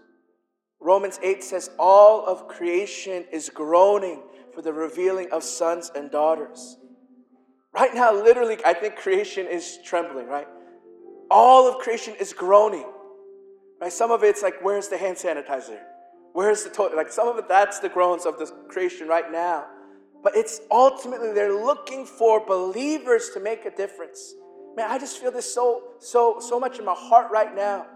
Romans 0.81 1.19
8 1.23 1.43
says, 1.43 1.69
All 1.79 2.25
of 2.25 2.49
creation 2.49 3.25
is 3.31 3.49
groaning 3.49 4.23
for 4.53 4.61
the 4.61 4.73
revealing 4.73 5.31
of 5.31 5.43
sons 5.43 5.89
and 5.95 6.11
daughters. 6.11 6.77
Right 7.73 7.93
now, 7.93 8.13
literally, 8.13 8.57
I 8.65 8.73
think 8.73 8.97
creation 8.97 9.47
is 9.47 9.79
trembling, 9.85 10.27
right? 10.27 10.47
All 11.29 11.69
of 11.69 11.77
creation 11.77 12.15
is 12.19 12.33
groaning. 12.33 12.85
Right? 13.79 13.93
Some 13.93 14.11
of 14.11 14.23
it's 14.23 14.43
like, 14.43 14.55
where's 14.61 14.89
the 14.89 14.97
hand 14.97 15.15
sanitizer? 15.15 15.79
Where's 16.33 16.63
the 16.63 16.69
toilet? 16.69 16.95
Like 16.95 17.11
some 17.11 17.27
of 17.27 17.37
it, 17.37 17.47
that's 17.47 17.79
the 17.79 17.89
groans 17.89 18.25
of 18.25 18.39
the 18.39 18.45
creation 18.69 19.07
right 19.07 19.31
now. 19.31 19.65
But 20.23 20.35
it's 20.35 20.61
ultimately 20.69 21.33
they're 21.33 21.53
looking 21.53 22.05
for 22.05 22.45
believers 22.45 23.29
to 23.33 23.39
make 23.39 23.65
a 23.65 23.71
difference. 23.71 24.33
Man, 24.75 24.89
I 24.89 24.97
just 24.97 25.17
feel 25.17 25.31
this 25.31 25.51
so, 25.51 25.83
so, 25.99 26.39
so 26.39 26.59
much 26.59 26.79
in 26.79 26.85
my 26.85 26.93
heart 26.93 27.31
right 27.31 27.53
now. 27.53 27.87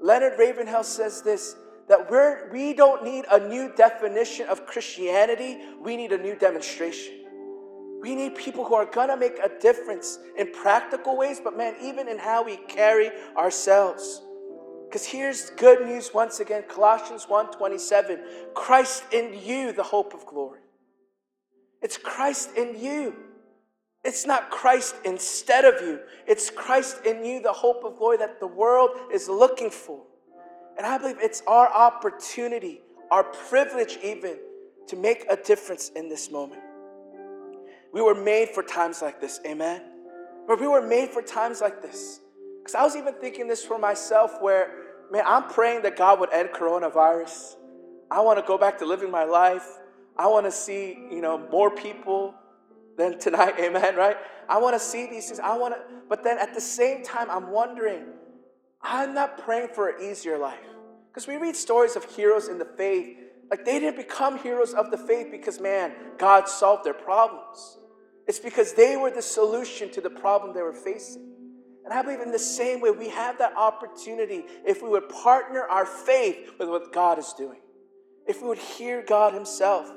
Leonard 0.00 0.38
Ravenhill 0.38 0.84
says 0.84 1.22
this 1.22 1.56
that 1.88 2.10
we're, 2.10 2.50
we 2.50 2.72
don't 2.72 3.04
need 3.04 3.26
a 3.30 3.46
new 3.46 3.70
definition 3.76 4.46
of 4.48 4.66
Christianity, 4.66 5.58
we 5.80 5.96
need 5.96 6.12
a 6.12 6.18
new 6.18 6.34
demonstration. 6.34 7.24
We 8.00 8.14
need 8.14 8.36
people 8.36 8.64
who 8.64 8.74
are 8.74 8.86
gonna 8.86 9.16
make 9.16 9.38
a 9.38 9.50
difference 9.60 10.18
in 10.38 10.50
practical 10.50 11.16
ways, 11.16 11.40
but 11.42 11.56
man, 11.56 11.74
even 11.82 12.08
in 12.08 12.18
how 12.18 12.42
we 12.42 12.56
carry 12.68 13.10
ourselves. 13.36 14.22
Because 14.94 15.08
here's 15.08 15.50
good 15.50 15.88
news 15.88 16.14
once 16.14 16.38
again, 16.38 16.62
Colossians 16.68 17.26
1:27. 17.28 18.54
Christ 18.54 19.02
in 19.12 19.36
you, 19.42 19.72
the 19.72 19.82
hope 19.82 20.14
of 20.14 20.24
glory. 20.24 20.60
It's 21.82 21.96
Christ 21.96 22.56
in 22.56 22.78
you. 22.78 23.16
It's 24.04 24.24
not 24.24 24.52
Christ 24.52 24.94
instead 25.04 25.64
of 25.64 25.82
you. 25.82 25.98
It's 26.28 26.48
Christ 26.48 27.04
in 27.04 27.24
you, 27.24 27.40
the 27.40 27.52
hope 27.52 27.82
of 27.82 27.96
glory 27.96 28.18
that 28.18 28.38
the 28.38 28.46
world 28.46 28.90
is 29.10 29.28
looking 29.28 29.68
for. 29.68 30.00
And 30.78 30.86
I 30.86 30.96
believe 30.96 31.18
it's 31.20 31.42
our 31.48 31.68
opportunity, 31.72 32.80
our 33.10 33.24
privilege 33.24 33.98
even, 34.00 34.38
to 34.86 34.94
make 34.94 35.26
a 35.28 35.34
difference 35.34 35.88
in 35.96 36.08
this 36.08 36.30
moment. 36.30 36.62
We 37.92 38.00
were 38.00 38.14
made 38.14 38.50
for 38.50 38.62
times 38.62 39.02
like 39.02 39.20
this, 39.20 39.40
amen? 39.44 39.82
But 40.46 40.60
we 40.60 40.68
were 40.68 40.82
made 40.82 41.10
for 41.10 41.20
times 41.20 41.60
like 41.60 41.82
this. 41.82 42.20
Because 42.64 42.76
I 42.76 42.82
was 42.82 42.94
even 42.96 43.12
thinking 43.14 43.48
this 43.48 43.62
for 43.62 43.76
myself 43.76 44.40
where, 44.40 44.83
man, 45.14 45.22
I'm 45.24 45.44
praying 45.44 45.82
that 45.82 45.96
God 45.96 46.18
would 46.18 46.32
end 46.32 46.48
coronavirus. 46.48 47.54
I 48.10 48.20
want 48.20 48.40
to 48.40 48.44
go 48.44 48.58
back 48.58 48.78
to 48.78 48.84
living 48.84 49.12
my 49.12 49.22
life. 49.22 49.66
I 50.18 50.26
want 50.26 50.44
to 50.46 50.50
see, 50.50 50.98
you 51.10 51.20
know, 51.20 51.38
more 51.50 51.70
people 51.70 52.34
than 52.98 53.18
tonight, 53.20 53.54
amen, 53.60 53.94
right? 53.94 54.16
I 54.48 54.58
want 54.58 54.74
to 54.74 54.80
see 54.80 55.06
these 55.06 55.28
things. 55.28 55.38
I 55.38 55.56
want 55.56 55.74
to, 55.74 55.80
but 56.08 56.24
then 56.24 56.38
at 56.38 56.52
the 56.52 56.60
same 56.60 57.04
time, 57.04 57.30
I'm 57.30 57.52
wondering, 57.52 58.06
I'm 58.82 59.14
not 59.14 59.38
praying 59.38 59.68
for 59.72 59.88
an 59.88 60.02
easier 60.04 60.36
life. 60.36 60.58
Because 61.10 61.28
we 61.28 61.36
read 61.36 61.54
stories 61.54 61.94
of 61.94 62.04
heroes 62.04 62.48
in 62.48 62.58
the 62.58 62.64
faith. 62.64 63.16
Like 63.50 63.64
they 63.64 63.78
didn't 63.78 63.96
become 63.96 64.38
heroes 64.38 64.74
of 64.74 64.90
the 64.90 64.98
faith 64.98 65.28
because, 65.30 65.60
man, 65.60 65.92
God 66.18 66.48
solved 66.48 66.84
their 66.84 66.92
problems. 66.92 67.78
It's 68.26 68.40
because 68.40 68.72
they 68.72 68.96
were 68.96 69.12
the 69.12 69.22
solution 69.22 69.92
to 69.92 70.00
the 70.00 70.10
problem 70.10 70.54
they 70.54 70.62
were 70.62 70.72
facing. 70.72 71.33
And 71.84 71.92
I 71.92 72.02
believe 72.02 72.20
in 72.20 72.32
the 72.32 72.38
same 72.38 72.80
way, 72.80 72.90
we 72.90 73.10
have 73.10 73.38
that 73.38 73.54
opportunity 73.56 74.44
if 74.64 74.82
we 74.82 74.88
would 74.88 75.08
partner 75.10 75.62
our 75.62 75.84
faith 75.84 76.52
with 76.58 76.68
what 76.68 76.92
God 76.92 77.18
is 77.18 77.34
doing. 77.36 77.60
If 78.26 78.40
we 78.40 78.48
would 78.48 78.58
hear 78.58 79.04
God 79.06 79.34
Himself. 79.34 79.90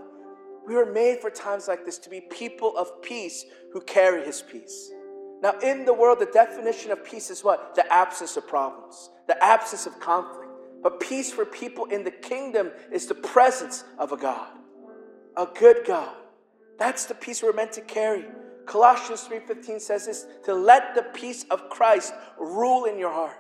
We 0.68 0.76
were 0.76 0.86
made 0.86 1.22
for 1.22 1.30
times 1.30 1.70
like 1.70 1.86
this 1.86 1.98
to 2.00 2.10
be 2.10 2.20
people 2.20 2.78
of 2.78 3.02
peace 3.02 3.46
who 3.72 3.80
carry 3.80 4.26
His 4.26 4.42
peace. 4.42 4.92
Now, 5.42 5.58
in 5.60 5.86
the 5.86 5.94
world, 5.94 6.20
the 6.20 6.26
definition 6.26 6.92
of 6.92 7.06
peace 7.06 7.30
is 7.30 7.44
what? 7.44 7.76
The 7.76 7.92
absence 7.92 8.36
of 8.36 8.48
problems, 8.48 9.10
the 9.28 9.42
absence 9.42 9.86
of 9.86 9.98
conflict. 10.00 10.52
But 10.84 11.00
peace 11.00 11.32
for 11.32 11.46
people 11.46 11.86
in 11.86 12.04
the 12.04 12.12
kingdom 12.12 12.72
is 12.92 13.06
the 13.06 13.16
presence 13.16 13.84
of 13.98 14.12
a 14.12 14.18
God, 14.18 14.50
a 15.38 15.46
good 15.46 15.86
God. 15.86 16.16
That's 16.78 17.06
the 17.06 17.16
peace 17.16 17.42
we're 17.42 17.54
meant 17.54 17.72
to 17.74 17.82
carry. 17.82 18.26
Colossians 18.68 19.24
3:15 19.24 19.80
says 19.80 20.06
this 20.06 20.26
to 20.44 20.54
let 20.54 20.94
the 20.94 21.04
peace 21.04 21.46
of 21.50 21.70
Christ 21.70 22.14
rule 22.38 22.86
in 22.86 23.00
your 23.00 23.12
heart. 23.12 23.40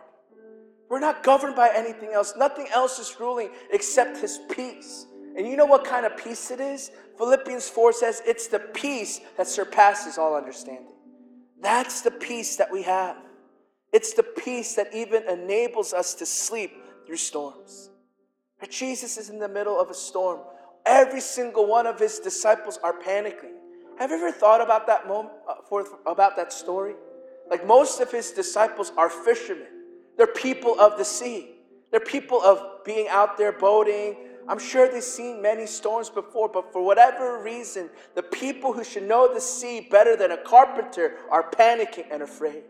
We're 0.89 0.99
not 0.99 1.21
governed 1.21 1.55
by 1.55 1.69
anything 1.75 2.13
else. 2.13 2.33
Nothing 2.37 2.67
else 2.73 2.97
is 2.97 3.19
ruling 3.19 3.51
except 3.71 4.17
his 4.17 4.39
peace. 4.49 5.05
And 5.35 5.45
you 5.45 5.57
know 5.57 5.65
what 5.65 5.83
kind 5.83 6.05
of 6.05 6.15
peace 6.17 6.49
it 6.49 6.61
is? 6.61 6.91
Philippians 7.17 7.69
4 7.69 7.93
says 7.93 8.21
it's 8.25 8.47
the 8.47 8.59
peace 8.59 9.19
that 9.35 9.47
surpasses 9.47 10.17
all 10.17 10.33
understanding. 10.33 10.95
That's 11.61 12.01
the 12.01 12.11
peace 12.11 12.55
that 12.55 12.71
we 12.71 12.83
have. 12.83 13.17
It's 13.91 14.13
the 14.13 14.23
peace 14.23 14.75
that 14.75 14.93
even 14.93 15.27
enables 15.27 15.93
us 15.93 16.13
to 16.15 16.25
sleep 16.25 16.71
through 17.05 17.17
storms. 17.17 17.89
But 18.59 18.71
Jesus 18.71 19.17
is 19.17 19.29
in 19.29 19.39
the 19.39 19.49
middle 19.49 19.79
of 19.79 19.89
a 19.89 19.93
storm. 19.93 20.39
Every 20.85 21.21
single 21.21 21.67
one 21.67 21.85
of 21.85 21.99
his 21.99 22.19
disciples 22.19 22.79
are 22.81 22.93
panicking. 22.93 23.56
Have 23.99 24.11
you 24.11 24.17
ever 24.17 24.31
thought 24.31 24.61
about 24.61 24.85
that 24.87 25.07
moment, 25.07 25.33
uh, 25.49 25.55
for, 25.67 25.85
about 26.05 26.35
that 26.35 26.53
story? 26.53 26.93
Like 27.49 27.65
most 27.65 27.99
of 27.99 28.11
his 28.11 28.31
disciples 28.31 28.91
are 28.95 29.09
fishermen. 29.09 29.67
They're 30.17 30.27
people 30.27 30.79
of 30.79 30.97
the 30.97 31.05
sea. 31.05 31.55
They're 31.91 31.99
people 31.99 32.41
of 32.41 32.83
being 32.83 33.07
out 33.07 33.37
there 33.37 33.51
boating. 33.51 34.17
I'm 34.47 34.59
sure 34.59 34.87
they've 34.87 35.03
seen 35.03 35.41
many 35.41 35.65
storms 35.65 36.09
before, 36.09 36.47
but 36.47 36.71
for 36.71 36.83
whatever 36.83 37.41
reason, 37.41 37.89
the 38.15 38.23
people 38.23 38.71
who 38.71 38.83
should 38.83 39.03
know 39.03 39.33
the 39.33 39.41
sea 39.41 39.87
better 39.89 40.15
than 40.15 40.31
a 40.31 40.37
carpenter 40.37 41.17
are 41.31 41.49
panicking 41.49 42.05
and 42.11 42.21
afraid. 42.21 42.63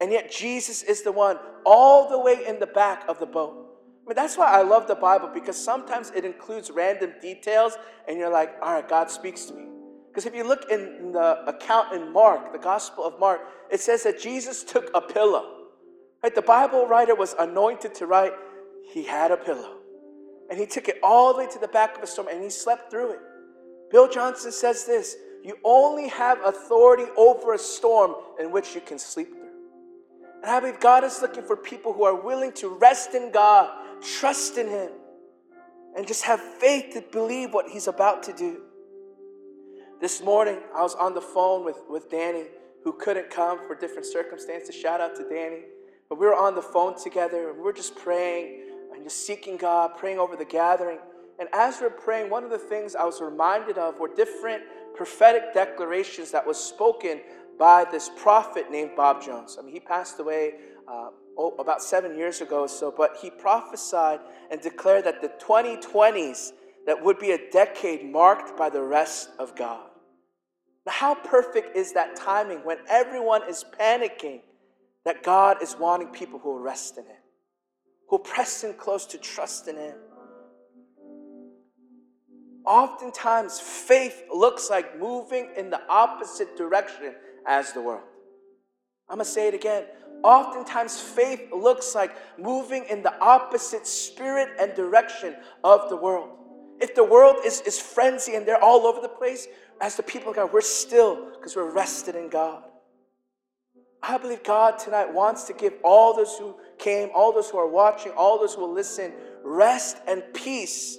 And 0.00 0.12
yet, 0.12 0.30
Jesus 0.30 0.82
is 0.82 1.02
the 1.02 1.12
one 1.12 1.38
all 1.64 2.08
the 2.08 2.18
way 2.18 2.46
in 2.46 2.58
the 2.58 2.66
back 2.66 3.04
of 3.08 3.18
the 3.18 3.26
boat. 3.26 3.66
I 4.04 4.08
mean, 4.08 4.16
that's 4.16 4.36
why 4.36 4.50
I 4.50 4.62
love 4.62 4.86
the 4.86 4.94
Bible 4.94 5.30
because 5.32 5.62
sometimes 5.62 6.10
it 6.10 6.24
includes 6.24 6.70
random 6.70 7.14
details, 7.20 7.76
and 8.08 8.18
you're 8.18 8.32
like, 8.32 8.54
all 8.62 8.74
right, 8.74 8.88
God 8.88 9.10
speaks 9.10 9.44
to 9.46 9.54
me. 9.54 9.70
Because 10.10 10.26
if 10.26 10.34
you 10.34 10.42
look 10.44 10.70
in 10.70 11.12
the 11.12 11.48
account 11.48 11.92
in 11.92 12.12
Mark, 12.12 12.52
the 12.52 12.58
Gospel 12.58 13.04
of 13.04 13.18
Mark, 13.20 13.40
it 13.70 13.78
says 13.80 14.02
that 14.02 14.20
Jesus 14.20 14.64
took 14.64 14.90
a 14.92 15.00
pillow. 15.00 15.68
Right? 16.22 16.34
The 16.34 16.42
Bible 16.42 16.86
writer 16.86 17.14
was 17.14 17.34
anointed 17.38 17.94
to 17.96 18.06
write, 18.06 18.32
he 18.92 19.04
had 19.04 19.30
a 19.30 19.36
pillow. 19.36 19.78
And 20.50 20.58
he 20.58 20.66
took 20.66 20.88
it 20.88 20.98
all 21.02 21.32
the 21.32 21.38
way 21.38 21.46
to 21.46 21.58
the 21.60 21.68
back 21.68 21.96
of 21.96 22.02
a 22.02 22.06
storm 22.08 22.26
and 22.28 22.42
he 22.42 22.50
slept 22.50 22.90
through 22.90 23.12
it. 23.12 23.20
Bill 23.92 24.08
Johnson 24.08 24.50
says 24.50 24.84
this 24.84 25.16
you 25.44 25.56
only 25.64 26.08
have 26.08 26.38
authority 26.44 27.06
over 27.16 27.54
a 27.54 27.58
storm 27.58 28.14
in 28.38 28.50
which 28.50 28.74
you 28.74 28.80
can 28.80 28.98
sleep 28.98 29.28
through. 29.28 29.40
And 30.42 30.50
I 30.50 30.60
believe 30.60 30.80
God 30.80 31.04
is 31.04 31.22
looking 31.22 31.44
for 31.44 31.56
people 31.56 31.92
who 31.92 32.04
are 32.04 32.14
willing 32.14 32.52
to 32.54 32.68
rest 32.68 33.14
in 33.14 33.30
God, 33.30 33.70
trust 34.02 34.58
in 34.58 34.68
Him, 34.68 34.90
and 35.96 36.06
just 36.06 36.24
have 36.24 36.40
faith 36.40 36.94
to 36.94 37.00
believe 37.00 37.52
what 37.54 37.68
He's 37.68 37.88
about 37.88 38.22
to 38.24 38.32
do. 38.32 38.62
This 40.00 40.22
morning, 40.22 40.56
I 40.74 40.80
was 40.80 40.94
on 40.94 41.12
the 41.12 41.20
phone 41.20 41.62
with, 41.62 41.76
with 41.86 42.08
Danny, 42.08 42.44
who 42.84 42.94
couldn't 42.94 43.28
come 43.28 43.58
for 43.66 43.74
different 43.74 44.06
circumstances. 44.06 44.74
Shout 44.74 44.98
out 44.98 45.14
to 45.16 45.28
Danny. 45.28 45.64
But 46.08 46.18
we 46.18 46.24
were 46.24 46.34
on 46.34 46.54
the 46.54 46.62
phone 46.62 46.98
together 46.98 47.50
and 47.50 47.58
we 47.58 47.62
were 47.62 47.74
just 47.74 47.96
praying 47.96 48.62
and 48.94 49.04
just 49.04 49.26
seeking 49.26 49.58
God, 49.58 49.98
praying 49.98 50.18
over 50.18 50.36
the 50.36 50.44
gathering. 50.46 51.00
And 51.38 51.50
as 51.52 51.82
we're 51.82 51.90
praying, 51.90 52.30
one 52.30 52.44
of 52.44 52.50
the 52.50 52.56
things 52.56 52.94
I 52.94 53.04
was 53.04 53.20
reminded 53.20 53.76
of 53.76 54.00
were 54.00 54.08
different 54.08 54.62
prophetic 54.94 55.52
declarations 55.52 56.30
that 56.30 56.46
was 56.46 56.56
spoken 56.56 57.20
by 57.58 57.84
this 57.84 58.10
prophet 58.16 58.70
named 58.70 58.92
Bob 58.96 59.22
Jones. 59.22 59.58
I 59.58 59.62
mean, 59.62 59.74
he 59.74 59.80
passed 59.80 60.18
away 60.18 60.54
uh, 60.88 61.10
oh, 61.36 61.54
about 61.58 61.82
seven 61.82 62.16
years 62.16 62.40
ago 62.40 62.60
or 62.60 62.68
so, 62.68 62.90
but 62.90 63.18
he 63.20 63.28
prophesied 63.28 64.20
and 64.50 64.62
declared 64.62 65.04
that 65.04 65.20
the 65.20 65.30
2020s 65.44 66.52
that 66.86 67.04
would 67.04 67.18
be 67.18 67.32
a 67.32 67.50
decade 67.50 68.10
marked 68.10 68.56
by 68.56 68.70
the 68.70 68.82
rest 68.82 69.28
of 69.38 69.54
God. 69.54 69.89
How 70.88 71.14
perfect 71.14 71.76
is 71.76 71.92
that 71.92 72.16
timing 72.16 72.58
when 72.64 72.78
everyone 72.88 73.48
is 73.48 73.64
panicking 73.78 74.40
that 75.04 75.22
God 75.22 75.62
is 75.62 75.76
wanting 75.78 76.08
people 76.08 76.38
who 76.38 76.50
will 76.52 76.60
rest 76.60 76.98
in 76.98 77.04
Him, 77.04 77.16
who 78.08 78.18
press 78.18 78.64
in 78.64 78.74
close 78.74 79.06
to 79.06 79.18
trust 79.18 79.68
in 79.68 79.76
Him? 79.76 79.94
Oftentimes, 82.66 83.58
faith 83.60 84.24
looks 84.34 84.68
like 84.68 84.98
moving 84.98 85.50
in 85.56 85.70
the 85.70 85.80
opposite 85.88 86.56
direction 86.56 87.14
as 87.46 87.72
the 87.72 87.80
world. 87.80 88.04
I'm 89.08 89.18
to 89.18 89.24
say 89.24 89.48
it 89.48 89.54
again. 89.54 89.84
Oftentimes, 90.22 91.00
faith 91.00 91.48
looks 91.52 91.94
like 91.94 92.14
moving 92.38 92.84
in 92.90 93.02
the 93.02 93.18
opposite 93.20 93.86
spirit 93.86 94.48
and 94.60 94.74
direction 94.74 95.34
of 95.64 95.88
the 95.88 95.96
world. 95.96 96.30
If 96.80 96.94
the 96.94 97.04
world 97.04 97.36
is, 97.44 97.60
is 97.62 97.78
frenzy 97.78 98.34
and 98.34 98.46
they're 98.46 98.62
all 98.62 98.86
over 98.86 99.00
the 99.00 99.08
place, 99.08 99.46
as 99.80 99.96
the 99.96 100.02
people 100.02 100.30
of 100.30 100.36
God, 100.36 100.52
we're 100.52 100.60
still 100.60 101.30
because 101.32 101.56
we're 101.56 101.70
rested 101.70 102.14
in 102.14 102.28
God. 102.28 102.64
I 104.02 104.18
believe 104.18 104.42
God 104.42 104.78
tonight 104.78 105.12
wants 105.12 105.44
to 105.44 105.52
give 105.52 105.74
all 105.84 106.14
those 106.14 106.36
who 106.38 106.56
came, 106.78 107.10
all 107.14 107.32
those 107.32 107.50
who 107.50 107.58
are 107.58 107.68
watching, 107.68 108.12
all 108.12 108.38
those 108.38 108.54
who 108.54 108.62
will 108.62 108.72
listen, 108.72 109.12
rest 109.42 109.98
and 110.08 110.22
peace 110.32 110.98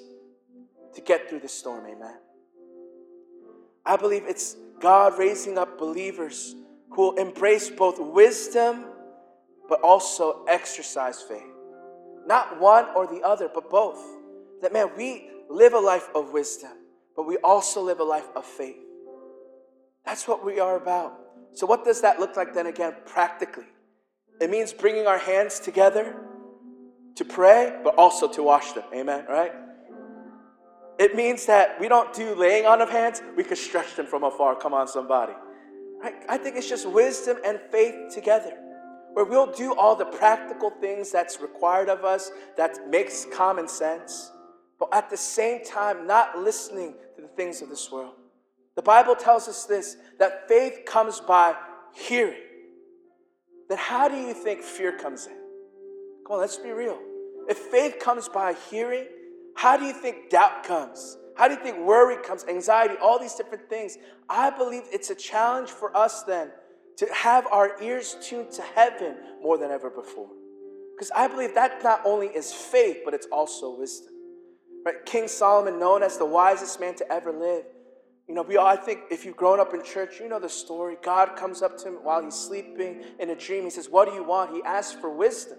to 0.94 1.02
get 1.02 1.30
through 1.30 1.40
the 1.40 1.50
storm. 1.50 1.86
Amen. 1.86 2.18
I 3.86 3.98
believe 3.98 4.24
it's 4.28 4.56
God 4.80 5.18
raising 5.18 5.58
up 5.58 5.80
believers 5.80 6.56
who 6.92 7.02
will 7.02 7.16
embrace 7.18 7.70
both 7.70 8.00
wisdom 8.00 8.86
but 9.72 9.80
also 9.84 10.44
exercise 10.50 11.22
faith. 11.22 11.48
Not 12.28 12.60
one 12.60 12.88
or 12.94 13.08
the 13.08 13.22
other, 13.22 13.50
but 13.52 13.70
both. 13.70 14.04
That 14.62 14.74
man, 14.74 14.90
we 14.98 15.30
live 15.50 15.74
a 15.74 15.80
life 15.80 16.10
of 16.14 16.34
wisdom, 16.34 16.72
but 17.16 17.28
we 17.28 17.38
also 17.38 17.82
live 17.82 18.00
a 18.00 18.04
life 18.04 18.30
of 18.36 18.46
faith. 18.46 18.78
That's 20.06 20.28
what 20.28 20.46
we 20.46 20.60
are 20.60 20.78
about. 20.78 21.20
So, 21.54 21.66
what 21.66 21.84
does 21.84 22.02
that 22.02 22.20
look 22.20 22.36
like 22.36 22.54
then 22.54 22.68
again, 22.68 22.96
practically? 23.06 23.66
It 24.40 24.50
means 24.50 24.74
bringing 24.74 25.06
our 25.06 25.18
hands 25.18 25.60
together 25.60 26.16
to 27.16 27.26
pray, 27.26 27.80
but 27.84 27.96
also 27.98 28.28
to 28.30 28.44
wash 28.44 28.72
them. 28.72 28.86
Amen, 28.94 29.26
right? 29.30 29.52
It 30.98 31.16
means 31.16 31.46
that 31.46 31.80
we 31.80 31.88
don't 31.88 32.14
do 32.14 32.36
laying 32.36 32.66
on 32.66 32.82
of 32.82 32.90
hands, 32.90 33.22
we 33.36 33.44
can 33.44 33.58
stretch 33.58 33.96
them 33.96 34.06
from 34.06 34.24
afar. 34.24 34.56
Come 34.56 34.74
on, 34.74 34.88
somebody. 34.88 35.34
Right? 36.02 36.14
I 36.30 36.38
think 36.38 36.56
it's 36.56 36.70
just 36.70 36.90
wisdom 36.90 37.38
and 37.46 37.60
faith 37.72 38.14
together. 38.14 38.58
Where 39.14 39.26
we'll 39.26 39.52
do 39.52 39.76
all 39.76 39.96
the 39.96 40.06
practical 40.06 40.70
things 40.70 41.12
that's 41.12 41.42
required 41.42 41.90
of 41.90 42.06
us, 42.06 42.32
that 42.56 42.90
makes 42.90 43.26
common 43.34 43.68
sense, 43.68 44.32
but 44.82 44.90
at 44.92 45.12
the 45.12 45.18
same 45.18 45.64
time, 45.64 46.08
not 46.08 46.40
listening 46.40 46.96
to 47.16 47.22
the 47.22 47.28
things 47.28 47.62
of 47.62 47.70
this 47.70 47.92
world. 47.92 48.16
The 48.76 48.82
Bible 48.82 49.16
tells 49.16 49.48
us 49.48 49.66
this 49.66 49.96
that 50.18 50.48
faith 50.48 50.86
comes 50.88 51.20
by 51.20 51.54
hearing. 51.94 52.42
Then 53.70 53.78
how 53.78 54.08
do 54.08 54.16
you 54.16 54.34
think 54.34 54.64
fear 54.64 54.98
comes 54.98 55.28
in? 55.28 55.38
Come 56.26 56.34
on, 56.34 56.40
let's 56.40 56.58
be 56.58 56.72
real. 56.72 56.98
If 57.48 57.60
faith 57.60 58.00
comes 58.00 58.28
by 58.28 58.56
hearing, 58.72 59.06
how 59.56 59.78
do 59.78 59.86
you 59.86 59.94
think 59.94 60.32
doubt 60.32 60.64
comes? 60.64 61.16
How 61.36 61.48
do 61.48 61.54
you 61.54 61.60
think 61.60 61.78
worry 61.78 62.18
comes, 62.24 62.44
anxiety, 62.46 62.96
all 63.00 63.20
these 63.20 63.36
different 63.36 63.70
things? 63.70 64.00
I 64.28 64.50
believe 64.50 64.82
it's 64.92 65.12
a 65.12 65.16
challenge 65.16 65.70
for 65.70 65.96
us 65.96 66.24
then 66.24 66.50
to 66.98 67.08
have 67.14 67.46
our 67.52 67.80
ears 67.84 68.18
tuned 68.20 68.50
to 68.54 68.64
heaven 68.64 69.16
more 69.44 69.60
than 69.60 69.70
ever 69.70 69.92
before. 69.92 70.30
Because 70.96 71.12
I 71.16 71.28
believe 71.28 71.54
that 71.54 71.84
not 71.84 72.02
only 72.04 72.28
is 72.28 72.52
faith, 72.52 73.02
but 73.06 73.14
it's 73.14 73.28
also 73.32 73.78
wisdom. 73.78 74.12
Right? 74.86 75.06
King 75.06 75.28
Solomon, 75.28 75.80
known 75.80 76.04
as 76.04 76.18
the 76.18 76.26
wisest 76.26 76.80
man 76.80 76.96
to 76.96 77.12
ever 77.12 77.32
live, 77.32 77.66
you 78.28 78.36
know, 78.36 78.44
we 78.44 78.56
all, 78.58 78.68
I 78.68 78.78
think 78.78 79.02
if 79.12 79.26
you've 79.26 79.36
grown 79.36 79.60
up 79.60 79.74
in 79.74 79.84
church, 79.84 80.20
you 80.20 80.30
know 80.30 80.40
the 80.40 80.48
story. 80.50 80.96
God 81.04 81.36
comes 81.36 81.62
up 81.62 81.78
to 81.80 81.90
him 81.90 81.94
while 81.96 82.24
he's 82.24 82.36
sleeping 82.36 83.04
in 83.20 83.30
a 83.30 83.36
dream. 83.36 83.64
He 83.64 83.70
says, 83.70 83.90
What 83.90 84.08
do 84.08 84.14
you 84.14 84.24
want? 84.24 84.56
He 84.56 84.62
asks 84.64 85.00
for 85.00 85.10
wisdom. 85.10 85.58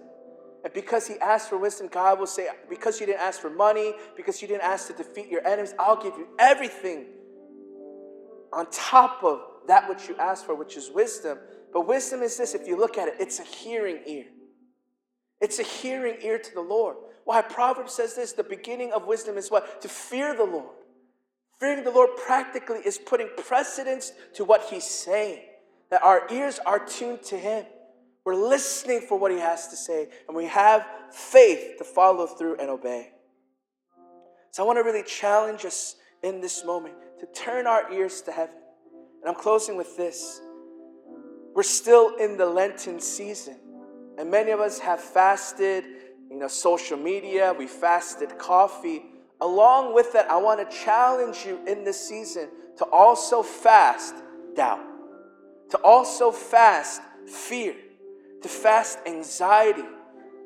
And 0.63 0.73
because 0.73 1.05
he 1.05 1.15
asked 1.19 1.49
for 1.49 1.57
wisdom, 1.57 1.87
God 1.91 2.17
will 2.17 2.25
say, 2.25 2.47
Because 2.69 2.99
you 2.99 3.05
didn't 3.05 3.21
ask 3.21 3.39
for 3.39 3.49
money, 3.49 3.93
because 4.15 4.41
you 4.41 4.47
didn't 4.47 4.63
ask 4.63 4.87
to 4.87 4.93
defeat 4.93 5.29
your 5.29 5.45
enemies, 5.45 5.75
I'll 5.77 6.01
give 6.01 6.17
you 6.17 6.27
everything 6.39 7.05
on 8.51 8.67
top 8.71 9.23
of 9.23 9.41
that 9.67 9.87
which 9.89 10.07
you 10.07 10.15
asked 10.17 10.45
for, 10.45 10.55
which 10.55 10.77
is 10.77 10.89
wisdom. 10.89 11.37
But 11.73 11.87
wisdom 11.87 12.21
is 12.21 12.37
this 12.37 12.55
if 12.55 12.67
you 12.67 12.77
look 12.77 12.97
at 12.97 13.07
it, 13.07 13.15
it's 13.19 13.39
a 13.39 13.43
hearing 13.43 13.99
ear. 14.07 14.25
It's 15.41 15.59
a 15.59 15.63
hearing 15.63 16.15
ear 16.21 16.39
to 16.39 16.53
the 16.53 16.61
Lord. 16.61 16.95
Why? 17.25 17.41
Proverbs 17.41 17.93
says 17.93 18.15
this 18.15 18.33
the 18.33 18.43
beginning 18.43 18.91
of 18.91 19.05
wisdom 19.05 19.37
is 19.37 19.49
what? 19.49 19.81
To 19.81 19.87
fear 19.87 20.35
the 20.35 20.43
Lord. 20.43 20.75
Fearing 21.59 21.83
the 21.83 21.91
Lord 21.91 22.09
practically 22.25 22.79
is 22.79 22.97
putting 22.97 23.29
precedence 23.37 24.11
to 24.33 24.43
what 24.43 24.63
He's 24.69 24.83
saying, 24.83 25.39
that 25.91 26.03
our 26.03 26.27
ears 26.31 26.59
are 26.65 26.79
tuned 26.79 27.23
to 27.23 27.37
Him. 27.37 27.65
We're 28.25 28.35
listening 28.35 29.01
for 29.01 29.17
what 29.17 29.31
He 29.31 29.37
has 29.37 29.67
to 29.69 29.77
say, 29.77 30.09
and 30.27 30.35
we 30.35 30.45
have 30.45 30.85
faith 31.11 31.77
to 31.77 31.83
follow 31.83 32.25
through 32.25 32.57
and 32.57 32.69
obey. 32.69 33.11
So 34.51 34.63
I 34.63 34.67
want 34.67 34.77
to 34.77 34.83
really 34.83 35.03
challenge 35.03 35.65
us 35.65 35.95
in 36.21 36.41
this 36.41 36.65
moment 36.65 36.95
to 37.19 37.25
turn 37.27 37.65
our 37.67 37.91
ears 37.91 38.21
to 38.21 38.31
heaven. 38.31 38.55
And 39.21 39.29
I'm 39.29 39.41
closing 39.41 39.77
with 39.77 39.95
this. 39.95 40.41
We're 41.55 41.63
still 41.63 42.15
in 42.17 42.35
the 42.35 42.45
Lenten 42.45 42.99
season, 42.99 43.57
and 44.17 44.29
many 44.29 44.51
of 44.51 44.59
us 44.59 44.79
have 44.79 44.99
fasted, 44.99 45.85
you 46.33 46.39
know, 46.39 46.47
social 46.47 46.97
media, 46.97 47.53
we 47.55 47.67
fasted 47.67 48.39
coffee. 48.39 49.03
Along 49.39 49.93
with 49.93 50.13
that, 50.13 50.31
I 50.31 50.37
want 50.37 50.67
to 50.67 50.77
challenge 50.77 51.45
you 51.45 51.59
in 51.67 51.83
this 51.83 52.09
season 52.09 52.49
to 52.77 52.85
also 52.85 53.43
fast 53.43 54.15
doubt, 54.55 54.81
to 55.69 55.77
also 55.83 56.31
fast 56.31 57.03
fear, 57.27 57.75
to 58.41 58.49
fast 58.49 58.97
anxiety. 59.05 59.83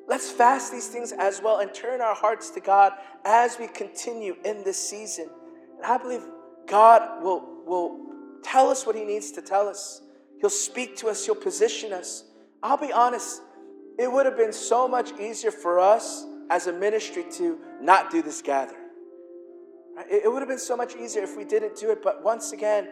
Let's 0.10 0.30
fast 0.30 0.74
these 0.74 0.90
things 0.90 1.14
as 1.14 1.42
well 1.42 1.60
and 1.60 1.74
turn 1.74 2.02
our 2.02 2.16
hearts 2.16 2.50
to 2.52 2.60
God 2.60 2.92
as 3.24 3.58
we 3.58 3.68
continue 3.68 4.36
in 4.44 4.66
this 4.66 4.78
season. 4.90 5.30
And 5.78 5.86
I 5.86 5.98
believe 5.98 6.24
God 6.68 7.24
will, 7.24 7.64
will 7.66 8.08
tell 8.44 8.70
us 8.70 8.86
what 8.86 8.98
He 8.98 9.06
needs 9.06 9.32
to 9.32 9.42
tell 9.42 9.70
us. 9.70 10.02
He'll 10.42 10.50
speak 10.50 10.98
to 10.98 11.08
us, 11.08 11.26
He'll 11.26 11.36
position 11.36 11.94
us. 11.94 12.26
I'll 12.62 12.76
be 12.76 12.92
honest, 12.92 13.42
it 13.98 14.12
would 14.12 14.26
have 14.26 14.38
been 14.38 14.54
so 14.54 14.88
much 14.88 15.12
easier 15.20 15.52
for 15.52 15.80
us 15.80 16.26
as 16.50 16.68
a 16.68 16.74
ministry 16.74 17.26
to 17.34 17.60
not 17.82 18.12
do 18.12 18.22
this 18.22 18.42
gathering. 18.42 18.82
It, 20.10 20.32
would 20.32 20.40
have 20.40 20.50
been 20.50 20.60
so 20.60 20.78
much 20.78 20.96
easier 20.96 21.24
if 21.24 21.36
we 21.36 21.44
didn't 21.44 21.76
do 21.76 21.90
it, 21.90 22.04
but 22.04 22.24
once 22.24 22.52
again, 22.52 22.88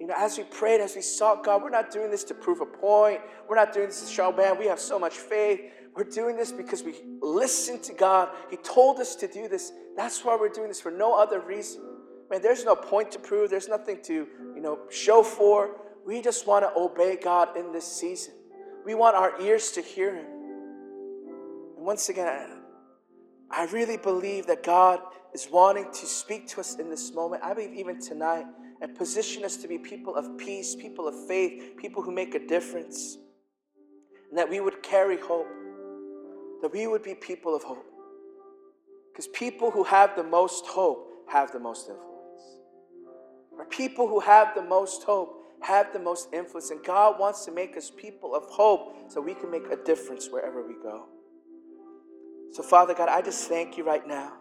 you 0.00 0.06
know, 0.06 0.14
as 0.16 0.38
we 0.38 0.44
prayed, 0.44 0.80
as 0.80 0.96
we 0.96 1.02
sought 1.02 1.44
God, 1.44 1.62
we're 1.62 1.70
not 1.70 1.90
doing 1.90 2.10
this 2.10 2.24
to 2.24 2.34
prove 2.34 2.60
a 2.60 2.66
point. 2.66 3.20
We're 3.48 3.56
not 3.56 3.74
doing 3.74 3.86
this 3.86 4.00
to 4.00 4.12
show, 4.12 4.32
man, 4.32 4.58
we 4.58 4.66
have 4.66 4.80
so 4.80 4.98
much 4.98 5.18
faith. 5.18 5.60
We're 5.94 6.04
doing 6.04 6.36
this 6.36 6.52
because 6.52 6.82
we 6.82 6.94
listened 7.20 7.82
to 7.84 7.92
God. 7.92 8.30
He 8.50 8.56
told 8.58 8.98
us 9.00 9.14
to 9.16 9.26
do 9.26 9.48
this. 9.48 9.72
That's 9.96 10.24
why 10.24 10.36
we're 10.36 10.48
doing 10.48 10.68
this 10.68 10.80
for 10.80 10.92
no 10.92 11.20
other 11.20 11.40
reason. 11.40 11.82
Man, 12.30 12.40
there's 12.40 12.64
no 12.64 12.76
point 12.76 13.10
to 13.12 13.18
prove. 13.18 13.50
There's 13.50 13.68
nothing 13.68 14.00
to, 14.04 14.26
you 14.54 14.60
know, 14.60 14.78
show 14.90 15.22
for. 15.22 15.80
We 16.06 16.22
just 16.22 16.46
want 16.46 16.64
to 16.64 16.72
obey 16.80 17.16
God 17.16 17.56
in 17.56 17.72
this 17.72 17.84
season. 17.84 18.34
We 18.86 18.94
want 18.94 19.16
our 19.16 19.38
ears 19.40 19.72
to 19.72 19.82
hear 19.82 20.14
Him. 20.14 20.26
Once 21.88 22.10
again, 22.10 22.50
I 23.50 23.64
really 23.64 23.96
believe 23.96 24.46
that 24.48 24.62
God 24.62 25.00
is 25.32 25.48
wanting 25.50 25.90
to 25.90 26.06
speak 26.06 26.46
to 26.48 26.60
us 26.60 26.74
in 26.74 26.90
this 26.90 27.14
moment. 27.14 27.42
I 27.42 27.54
believe 27.54 27.72
even 27.72 27.98
tonight 27.98 28.44
and 28.82 28.94
position 28.94 29.42
us 29.42 29.56
to 29.56 29.68
be 29.68 29.78
people 29.78 30.14
of 30.14 30.36
peace, 30.36 30.76
people 30.76 31.08
of 31.08 31.14
faith, 31.26 31.78
people 31.78 32.02
who 32.02 32.12
make 32.12 32.34
a 32.34 32.46
difference. 32.46 33.16
And 34.28 34.36
that 34.36 34.50
we 34.50 34.60
would 34.60 34.82
carry 34.82 35.16
hope, 35.16 35.48
that 36.60 36.70
we 36.74 36.86
would 36.86 37.02
be 37.02 37.14
people 37.14 37.56
of 37.56 37.62
hope. 37.62 37.86
Because 39.10 39.28
people 39.28 39.70
who 39.70 39.82
have 39.84 40.14
the 40.14 40.24
most 40.24 40.66
hope 40.66 41.08
have 41.30 41.52
the 41.52 41.58
most 41.58 41.88
influence. 41.88 42.42
Or 43.58 43.64
people 43.64 44.06
who 44.08 44.20
have 44.20 44.54
the 44.54 44.60
most 44.60 45.04
hope 45.04 45.42
have 45.62 45.90
the 45.94 46.00
most 46.00 46.34
influence. 46.34 46.68
And 46.70 46.84
God 46.84 47.18
wants 47.18 47.46
to 47.46 47.50
make 47.50 47.78
us 47.78 47.90
people 47.90 48.34
of 48.34 48.44
hope 48.44 49.10
so 49.10 49.22
we 49.22 49.32
can 49.32 49.50
make 49.50 49.68
a 49.72 49.76
difference 49.76 50.28
wherever 50.30 50.68
we 50.68 50.74
go. 50.82 51.06
So, 52.52 52.62
Father 52.62 52.94
God, 52.94 53.08
I 53.08 53.22
just 53.22 53.48
thank 53.48 53.76
you 53.76 53.84
right 53.84 54.06
now 54.06 54.32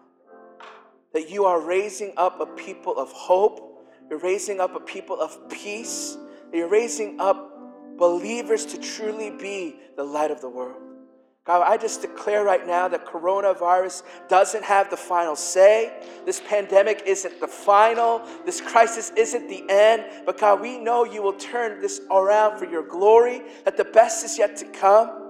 that 1.14 1.30
you 1.30 1.46
are 1.46 1.60
raising 1.60 2.14
up 2.18 2.40
a 2.40 2.46
people 2.46 2.98
of 2.98 3.12
hope. 3.12 3.86
You're 4.10 4.20
raising 4.20 4.60
up 4.60 4.76
a 4.76 4.80
people 4.80 5.20
of 5.20 5.50
peace. 5.50 6.18
You're 6.54 6.70
raising 6.70 7.20
up 7.20 7.98
believers 7.98 8.66
to 8.68 8.78
truly 8.78 9.32
be 9.32 9.80
the 9.96 10.04
light 10.04 10.32
of 10.32 10.42
the 10.42 10.50
world. 10.50 10.82
God, 11.46 11.64
I 11.66 11.78
just 11.78 12.02
declare 12.02 12.44
right 12.44 12.68
now 12.68 12.90
that 12.90 13.06
coronavirus 13.06 14.04
doesn't 14.28 14.66
have 14.66 14.90
the 14.90 14.98
final 14.98 15.36
say. 15.36 15.94
This 16.26 16.42
pandemic 16.42 17.04
isn't 17.06 17.40
the 17.40 17.48
final. 17.48 18.22
This 18.46 18.60
crisis 18.60 19.14
isn't 19.16 19.48
the 19.48 19.64
end. 19.70 20.04
But 20.26 20.38
God, 20.38 20.60
we 20.60 20.78
know 20.78 21.06
you 21.06 21.22
will 21.22 21.38
turn 21.38 21.82
this 21.82 22.02
around 22.12 22.60
for 22.60 22.66
your 22.66 22.84
glory, 22.84 23.44
that 23.64 23.78
the 23.78 23.86
best 23.86 24.26
is 24.26 24.38
yet 24.38 24.58
to 24.58 24.66
come. 24.66 25.27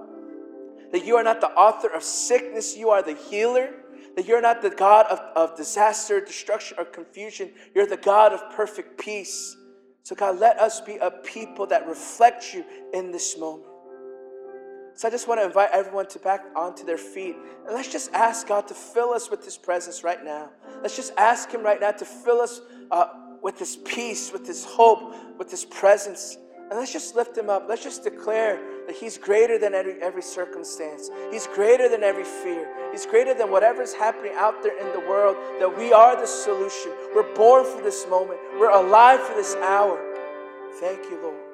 That 0.92 1.04
you 1.04 1.16
are 1.16 1.22
not 1.22 1.40
the 1.40 1.50
author 1.50 1.88
of 1.88 2.02
sickness, 2.02 2.76
you 2.76 2.90
are 2.90 3.02
the 3.02 3.14
healer. 3.14 3.70
That 4.16 4.26
you're 4.26 4.40
not 4.40 4.62
the 4.62 4.70
God 4.70 5.06
of, 5.06 5.20
of 5.36 5.56
disaster, 5.56 6.20
destruction, 6.20 6.76
or 6.78 6.84
confusion. 6.84 7.52
You're 7.74 7.86
the 7.86 7.96
God 7.96 8.32
of 8.32 8.42
perfect 8.50 8.98
peace. 8.98 9.56
So, 10.02 10.16
God, 10.16 10.38
let 10.38 10.58
us 10.58 10.80
be 10.80 10.96
a 10.96 11.10
people 11.10 11.66
that 11.66 11.86
reflect 11.86 12.52
you 12.54 12.64
in 12.92 13.12
this 13.12 13.38
moment. 13.38 13.68
So 14.98 15.06
I 15.06 15.12
just 15.12 15.28
want 15.28 15.38
to 15.38 15.46
invite 15.46 15.68
everyone 15.72 16.08
to 16.08 16.18
back 16.18 16.44
onto 16.56 16.84
their 16.84 16.98
feet. 16.98 17.36
And 17.64 17.72
let's 17.72 17.86
just 17.86 18.12
ask 18.12 18.48
God 18.48 18.66
to 18.66 18.74
fill 18.74 19.10
us 19.10 19.30
with 19.30 19.44
His 19.44 19.56
presence 19.56 20.02
right 20.02 20.24
now. 20.24 20.50
Let's 20.82 20.96
just 20.96 21.12
ask 21.16 21.52
Him 21.52 21.62
right 21.62 21.80
now 21.80 21.92
to 21.92 22.04
fill 22.04 22.40
us 22.40 22.60
uh, 22.90 23.06
with 23.40 23.60
His 23.60 23.76
peace, 23.76 24.32
with 24.32 24.44
His 24.44 24.64
hope, 24.64 25.14
with 25.38 25.52
His 25.52 25.64
presence. 25.64 26.36
And 26.68 26.80
let's 26.80 26.92
just 26.92 27.14
lift 27.14 27.38
Him 27.38 27.48
up. 27.48 27.66
Let's 27.68 27.84
just 27.84 28.02
declare 28.02 28.60
that 28.88 28.96
He's 28.96 29.18
greater 29.18 29.58
than 29.58 29.74
every, 29.74 30.02
every 30.02 30.22
circumstance. 30.22 31.10
He's 31.30 31.46
greater 31.46 31.88
than 31.88 32.02
every 32.02 32.24
fear. 32.24 32.66
He's 32.90 33.06
greater 33.06 33.34
than 33.34 33.50
whatever's 33.50 33.92
happening 33.92 34.32
out 34.34 34.62
there 34.62 34.76
in 34.80 34.92
the 34.98 35.06
world, 35.08 35.36
that 35.60 35.78
we 35.78 35.92
are 35.92 36.18
the 36.18 36.26
solution. 36.26 36.92
We're 37.14 37.34
born 37.34 37.64
for 37.64 37.82
this 37.82 38.06
moment, 38.08 38.40
we're 38.58 38.70
alive 38.70 39.20
for 39.20 39.34
this 39.34 39.54
hour. 39.56 40.02
Thank 40.80 41.04
you, 41.10 41.20
Lord. 41.22 41.47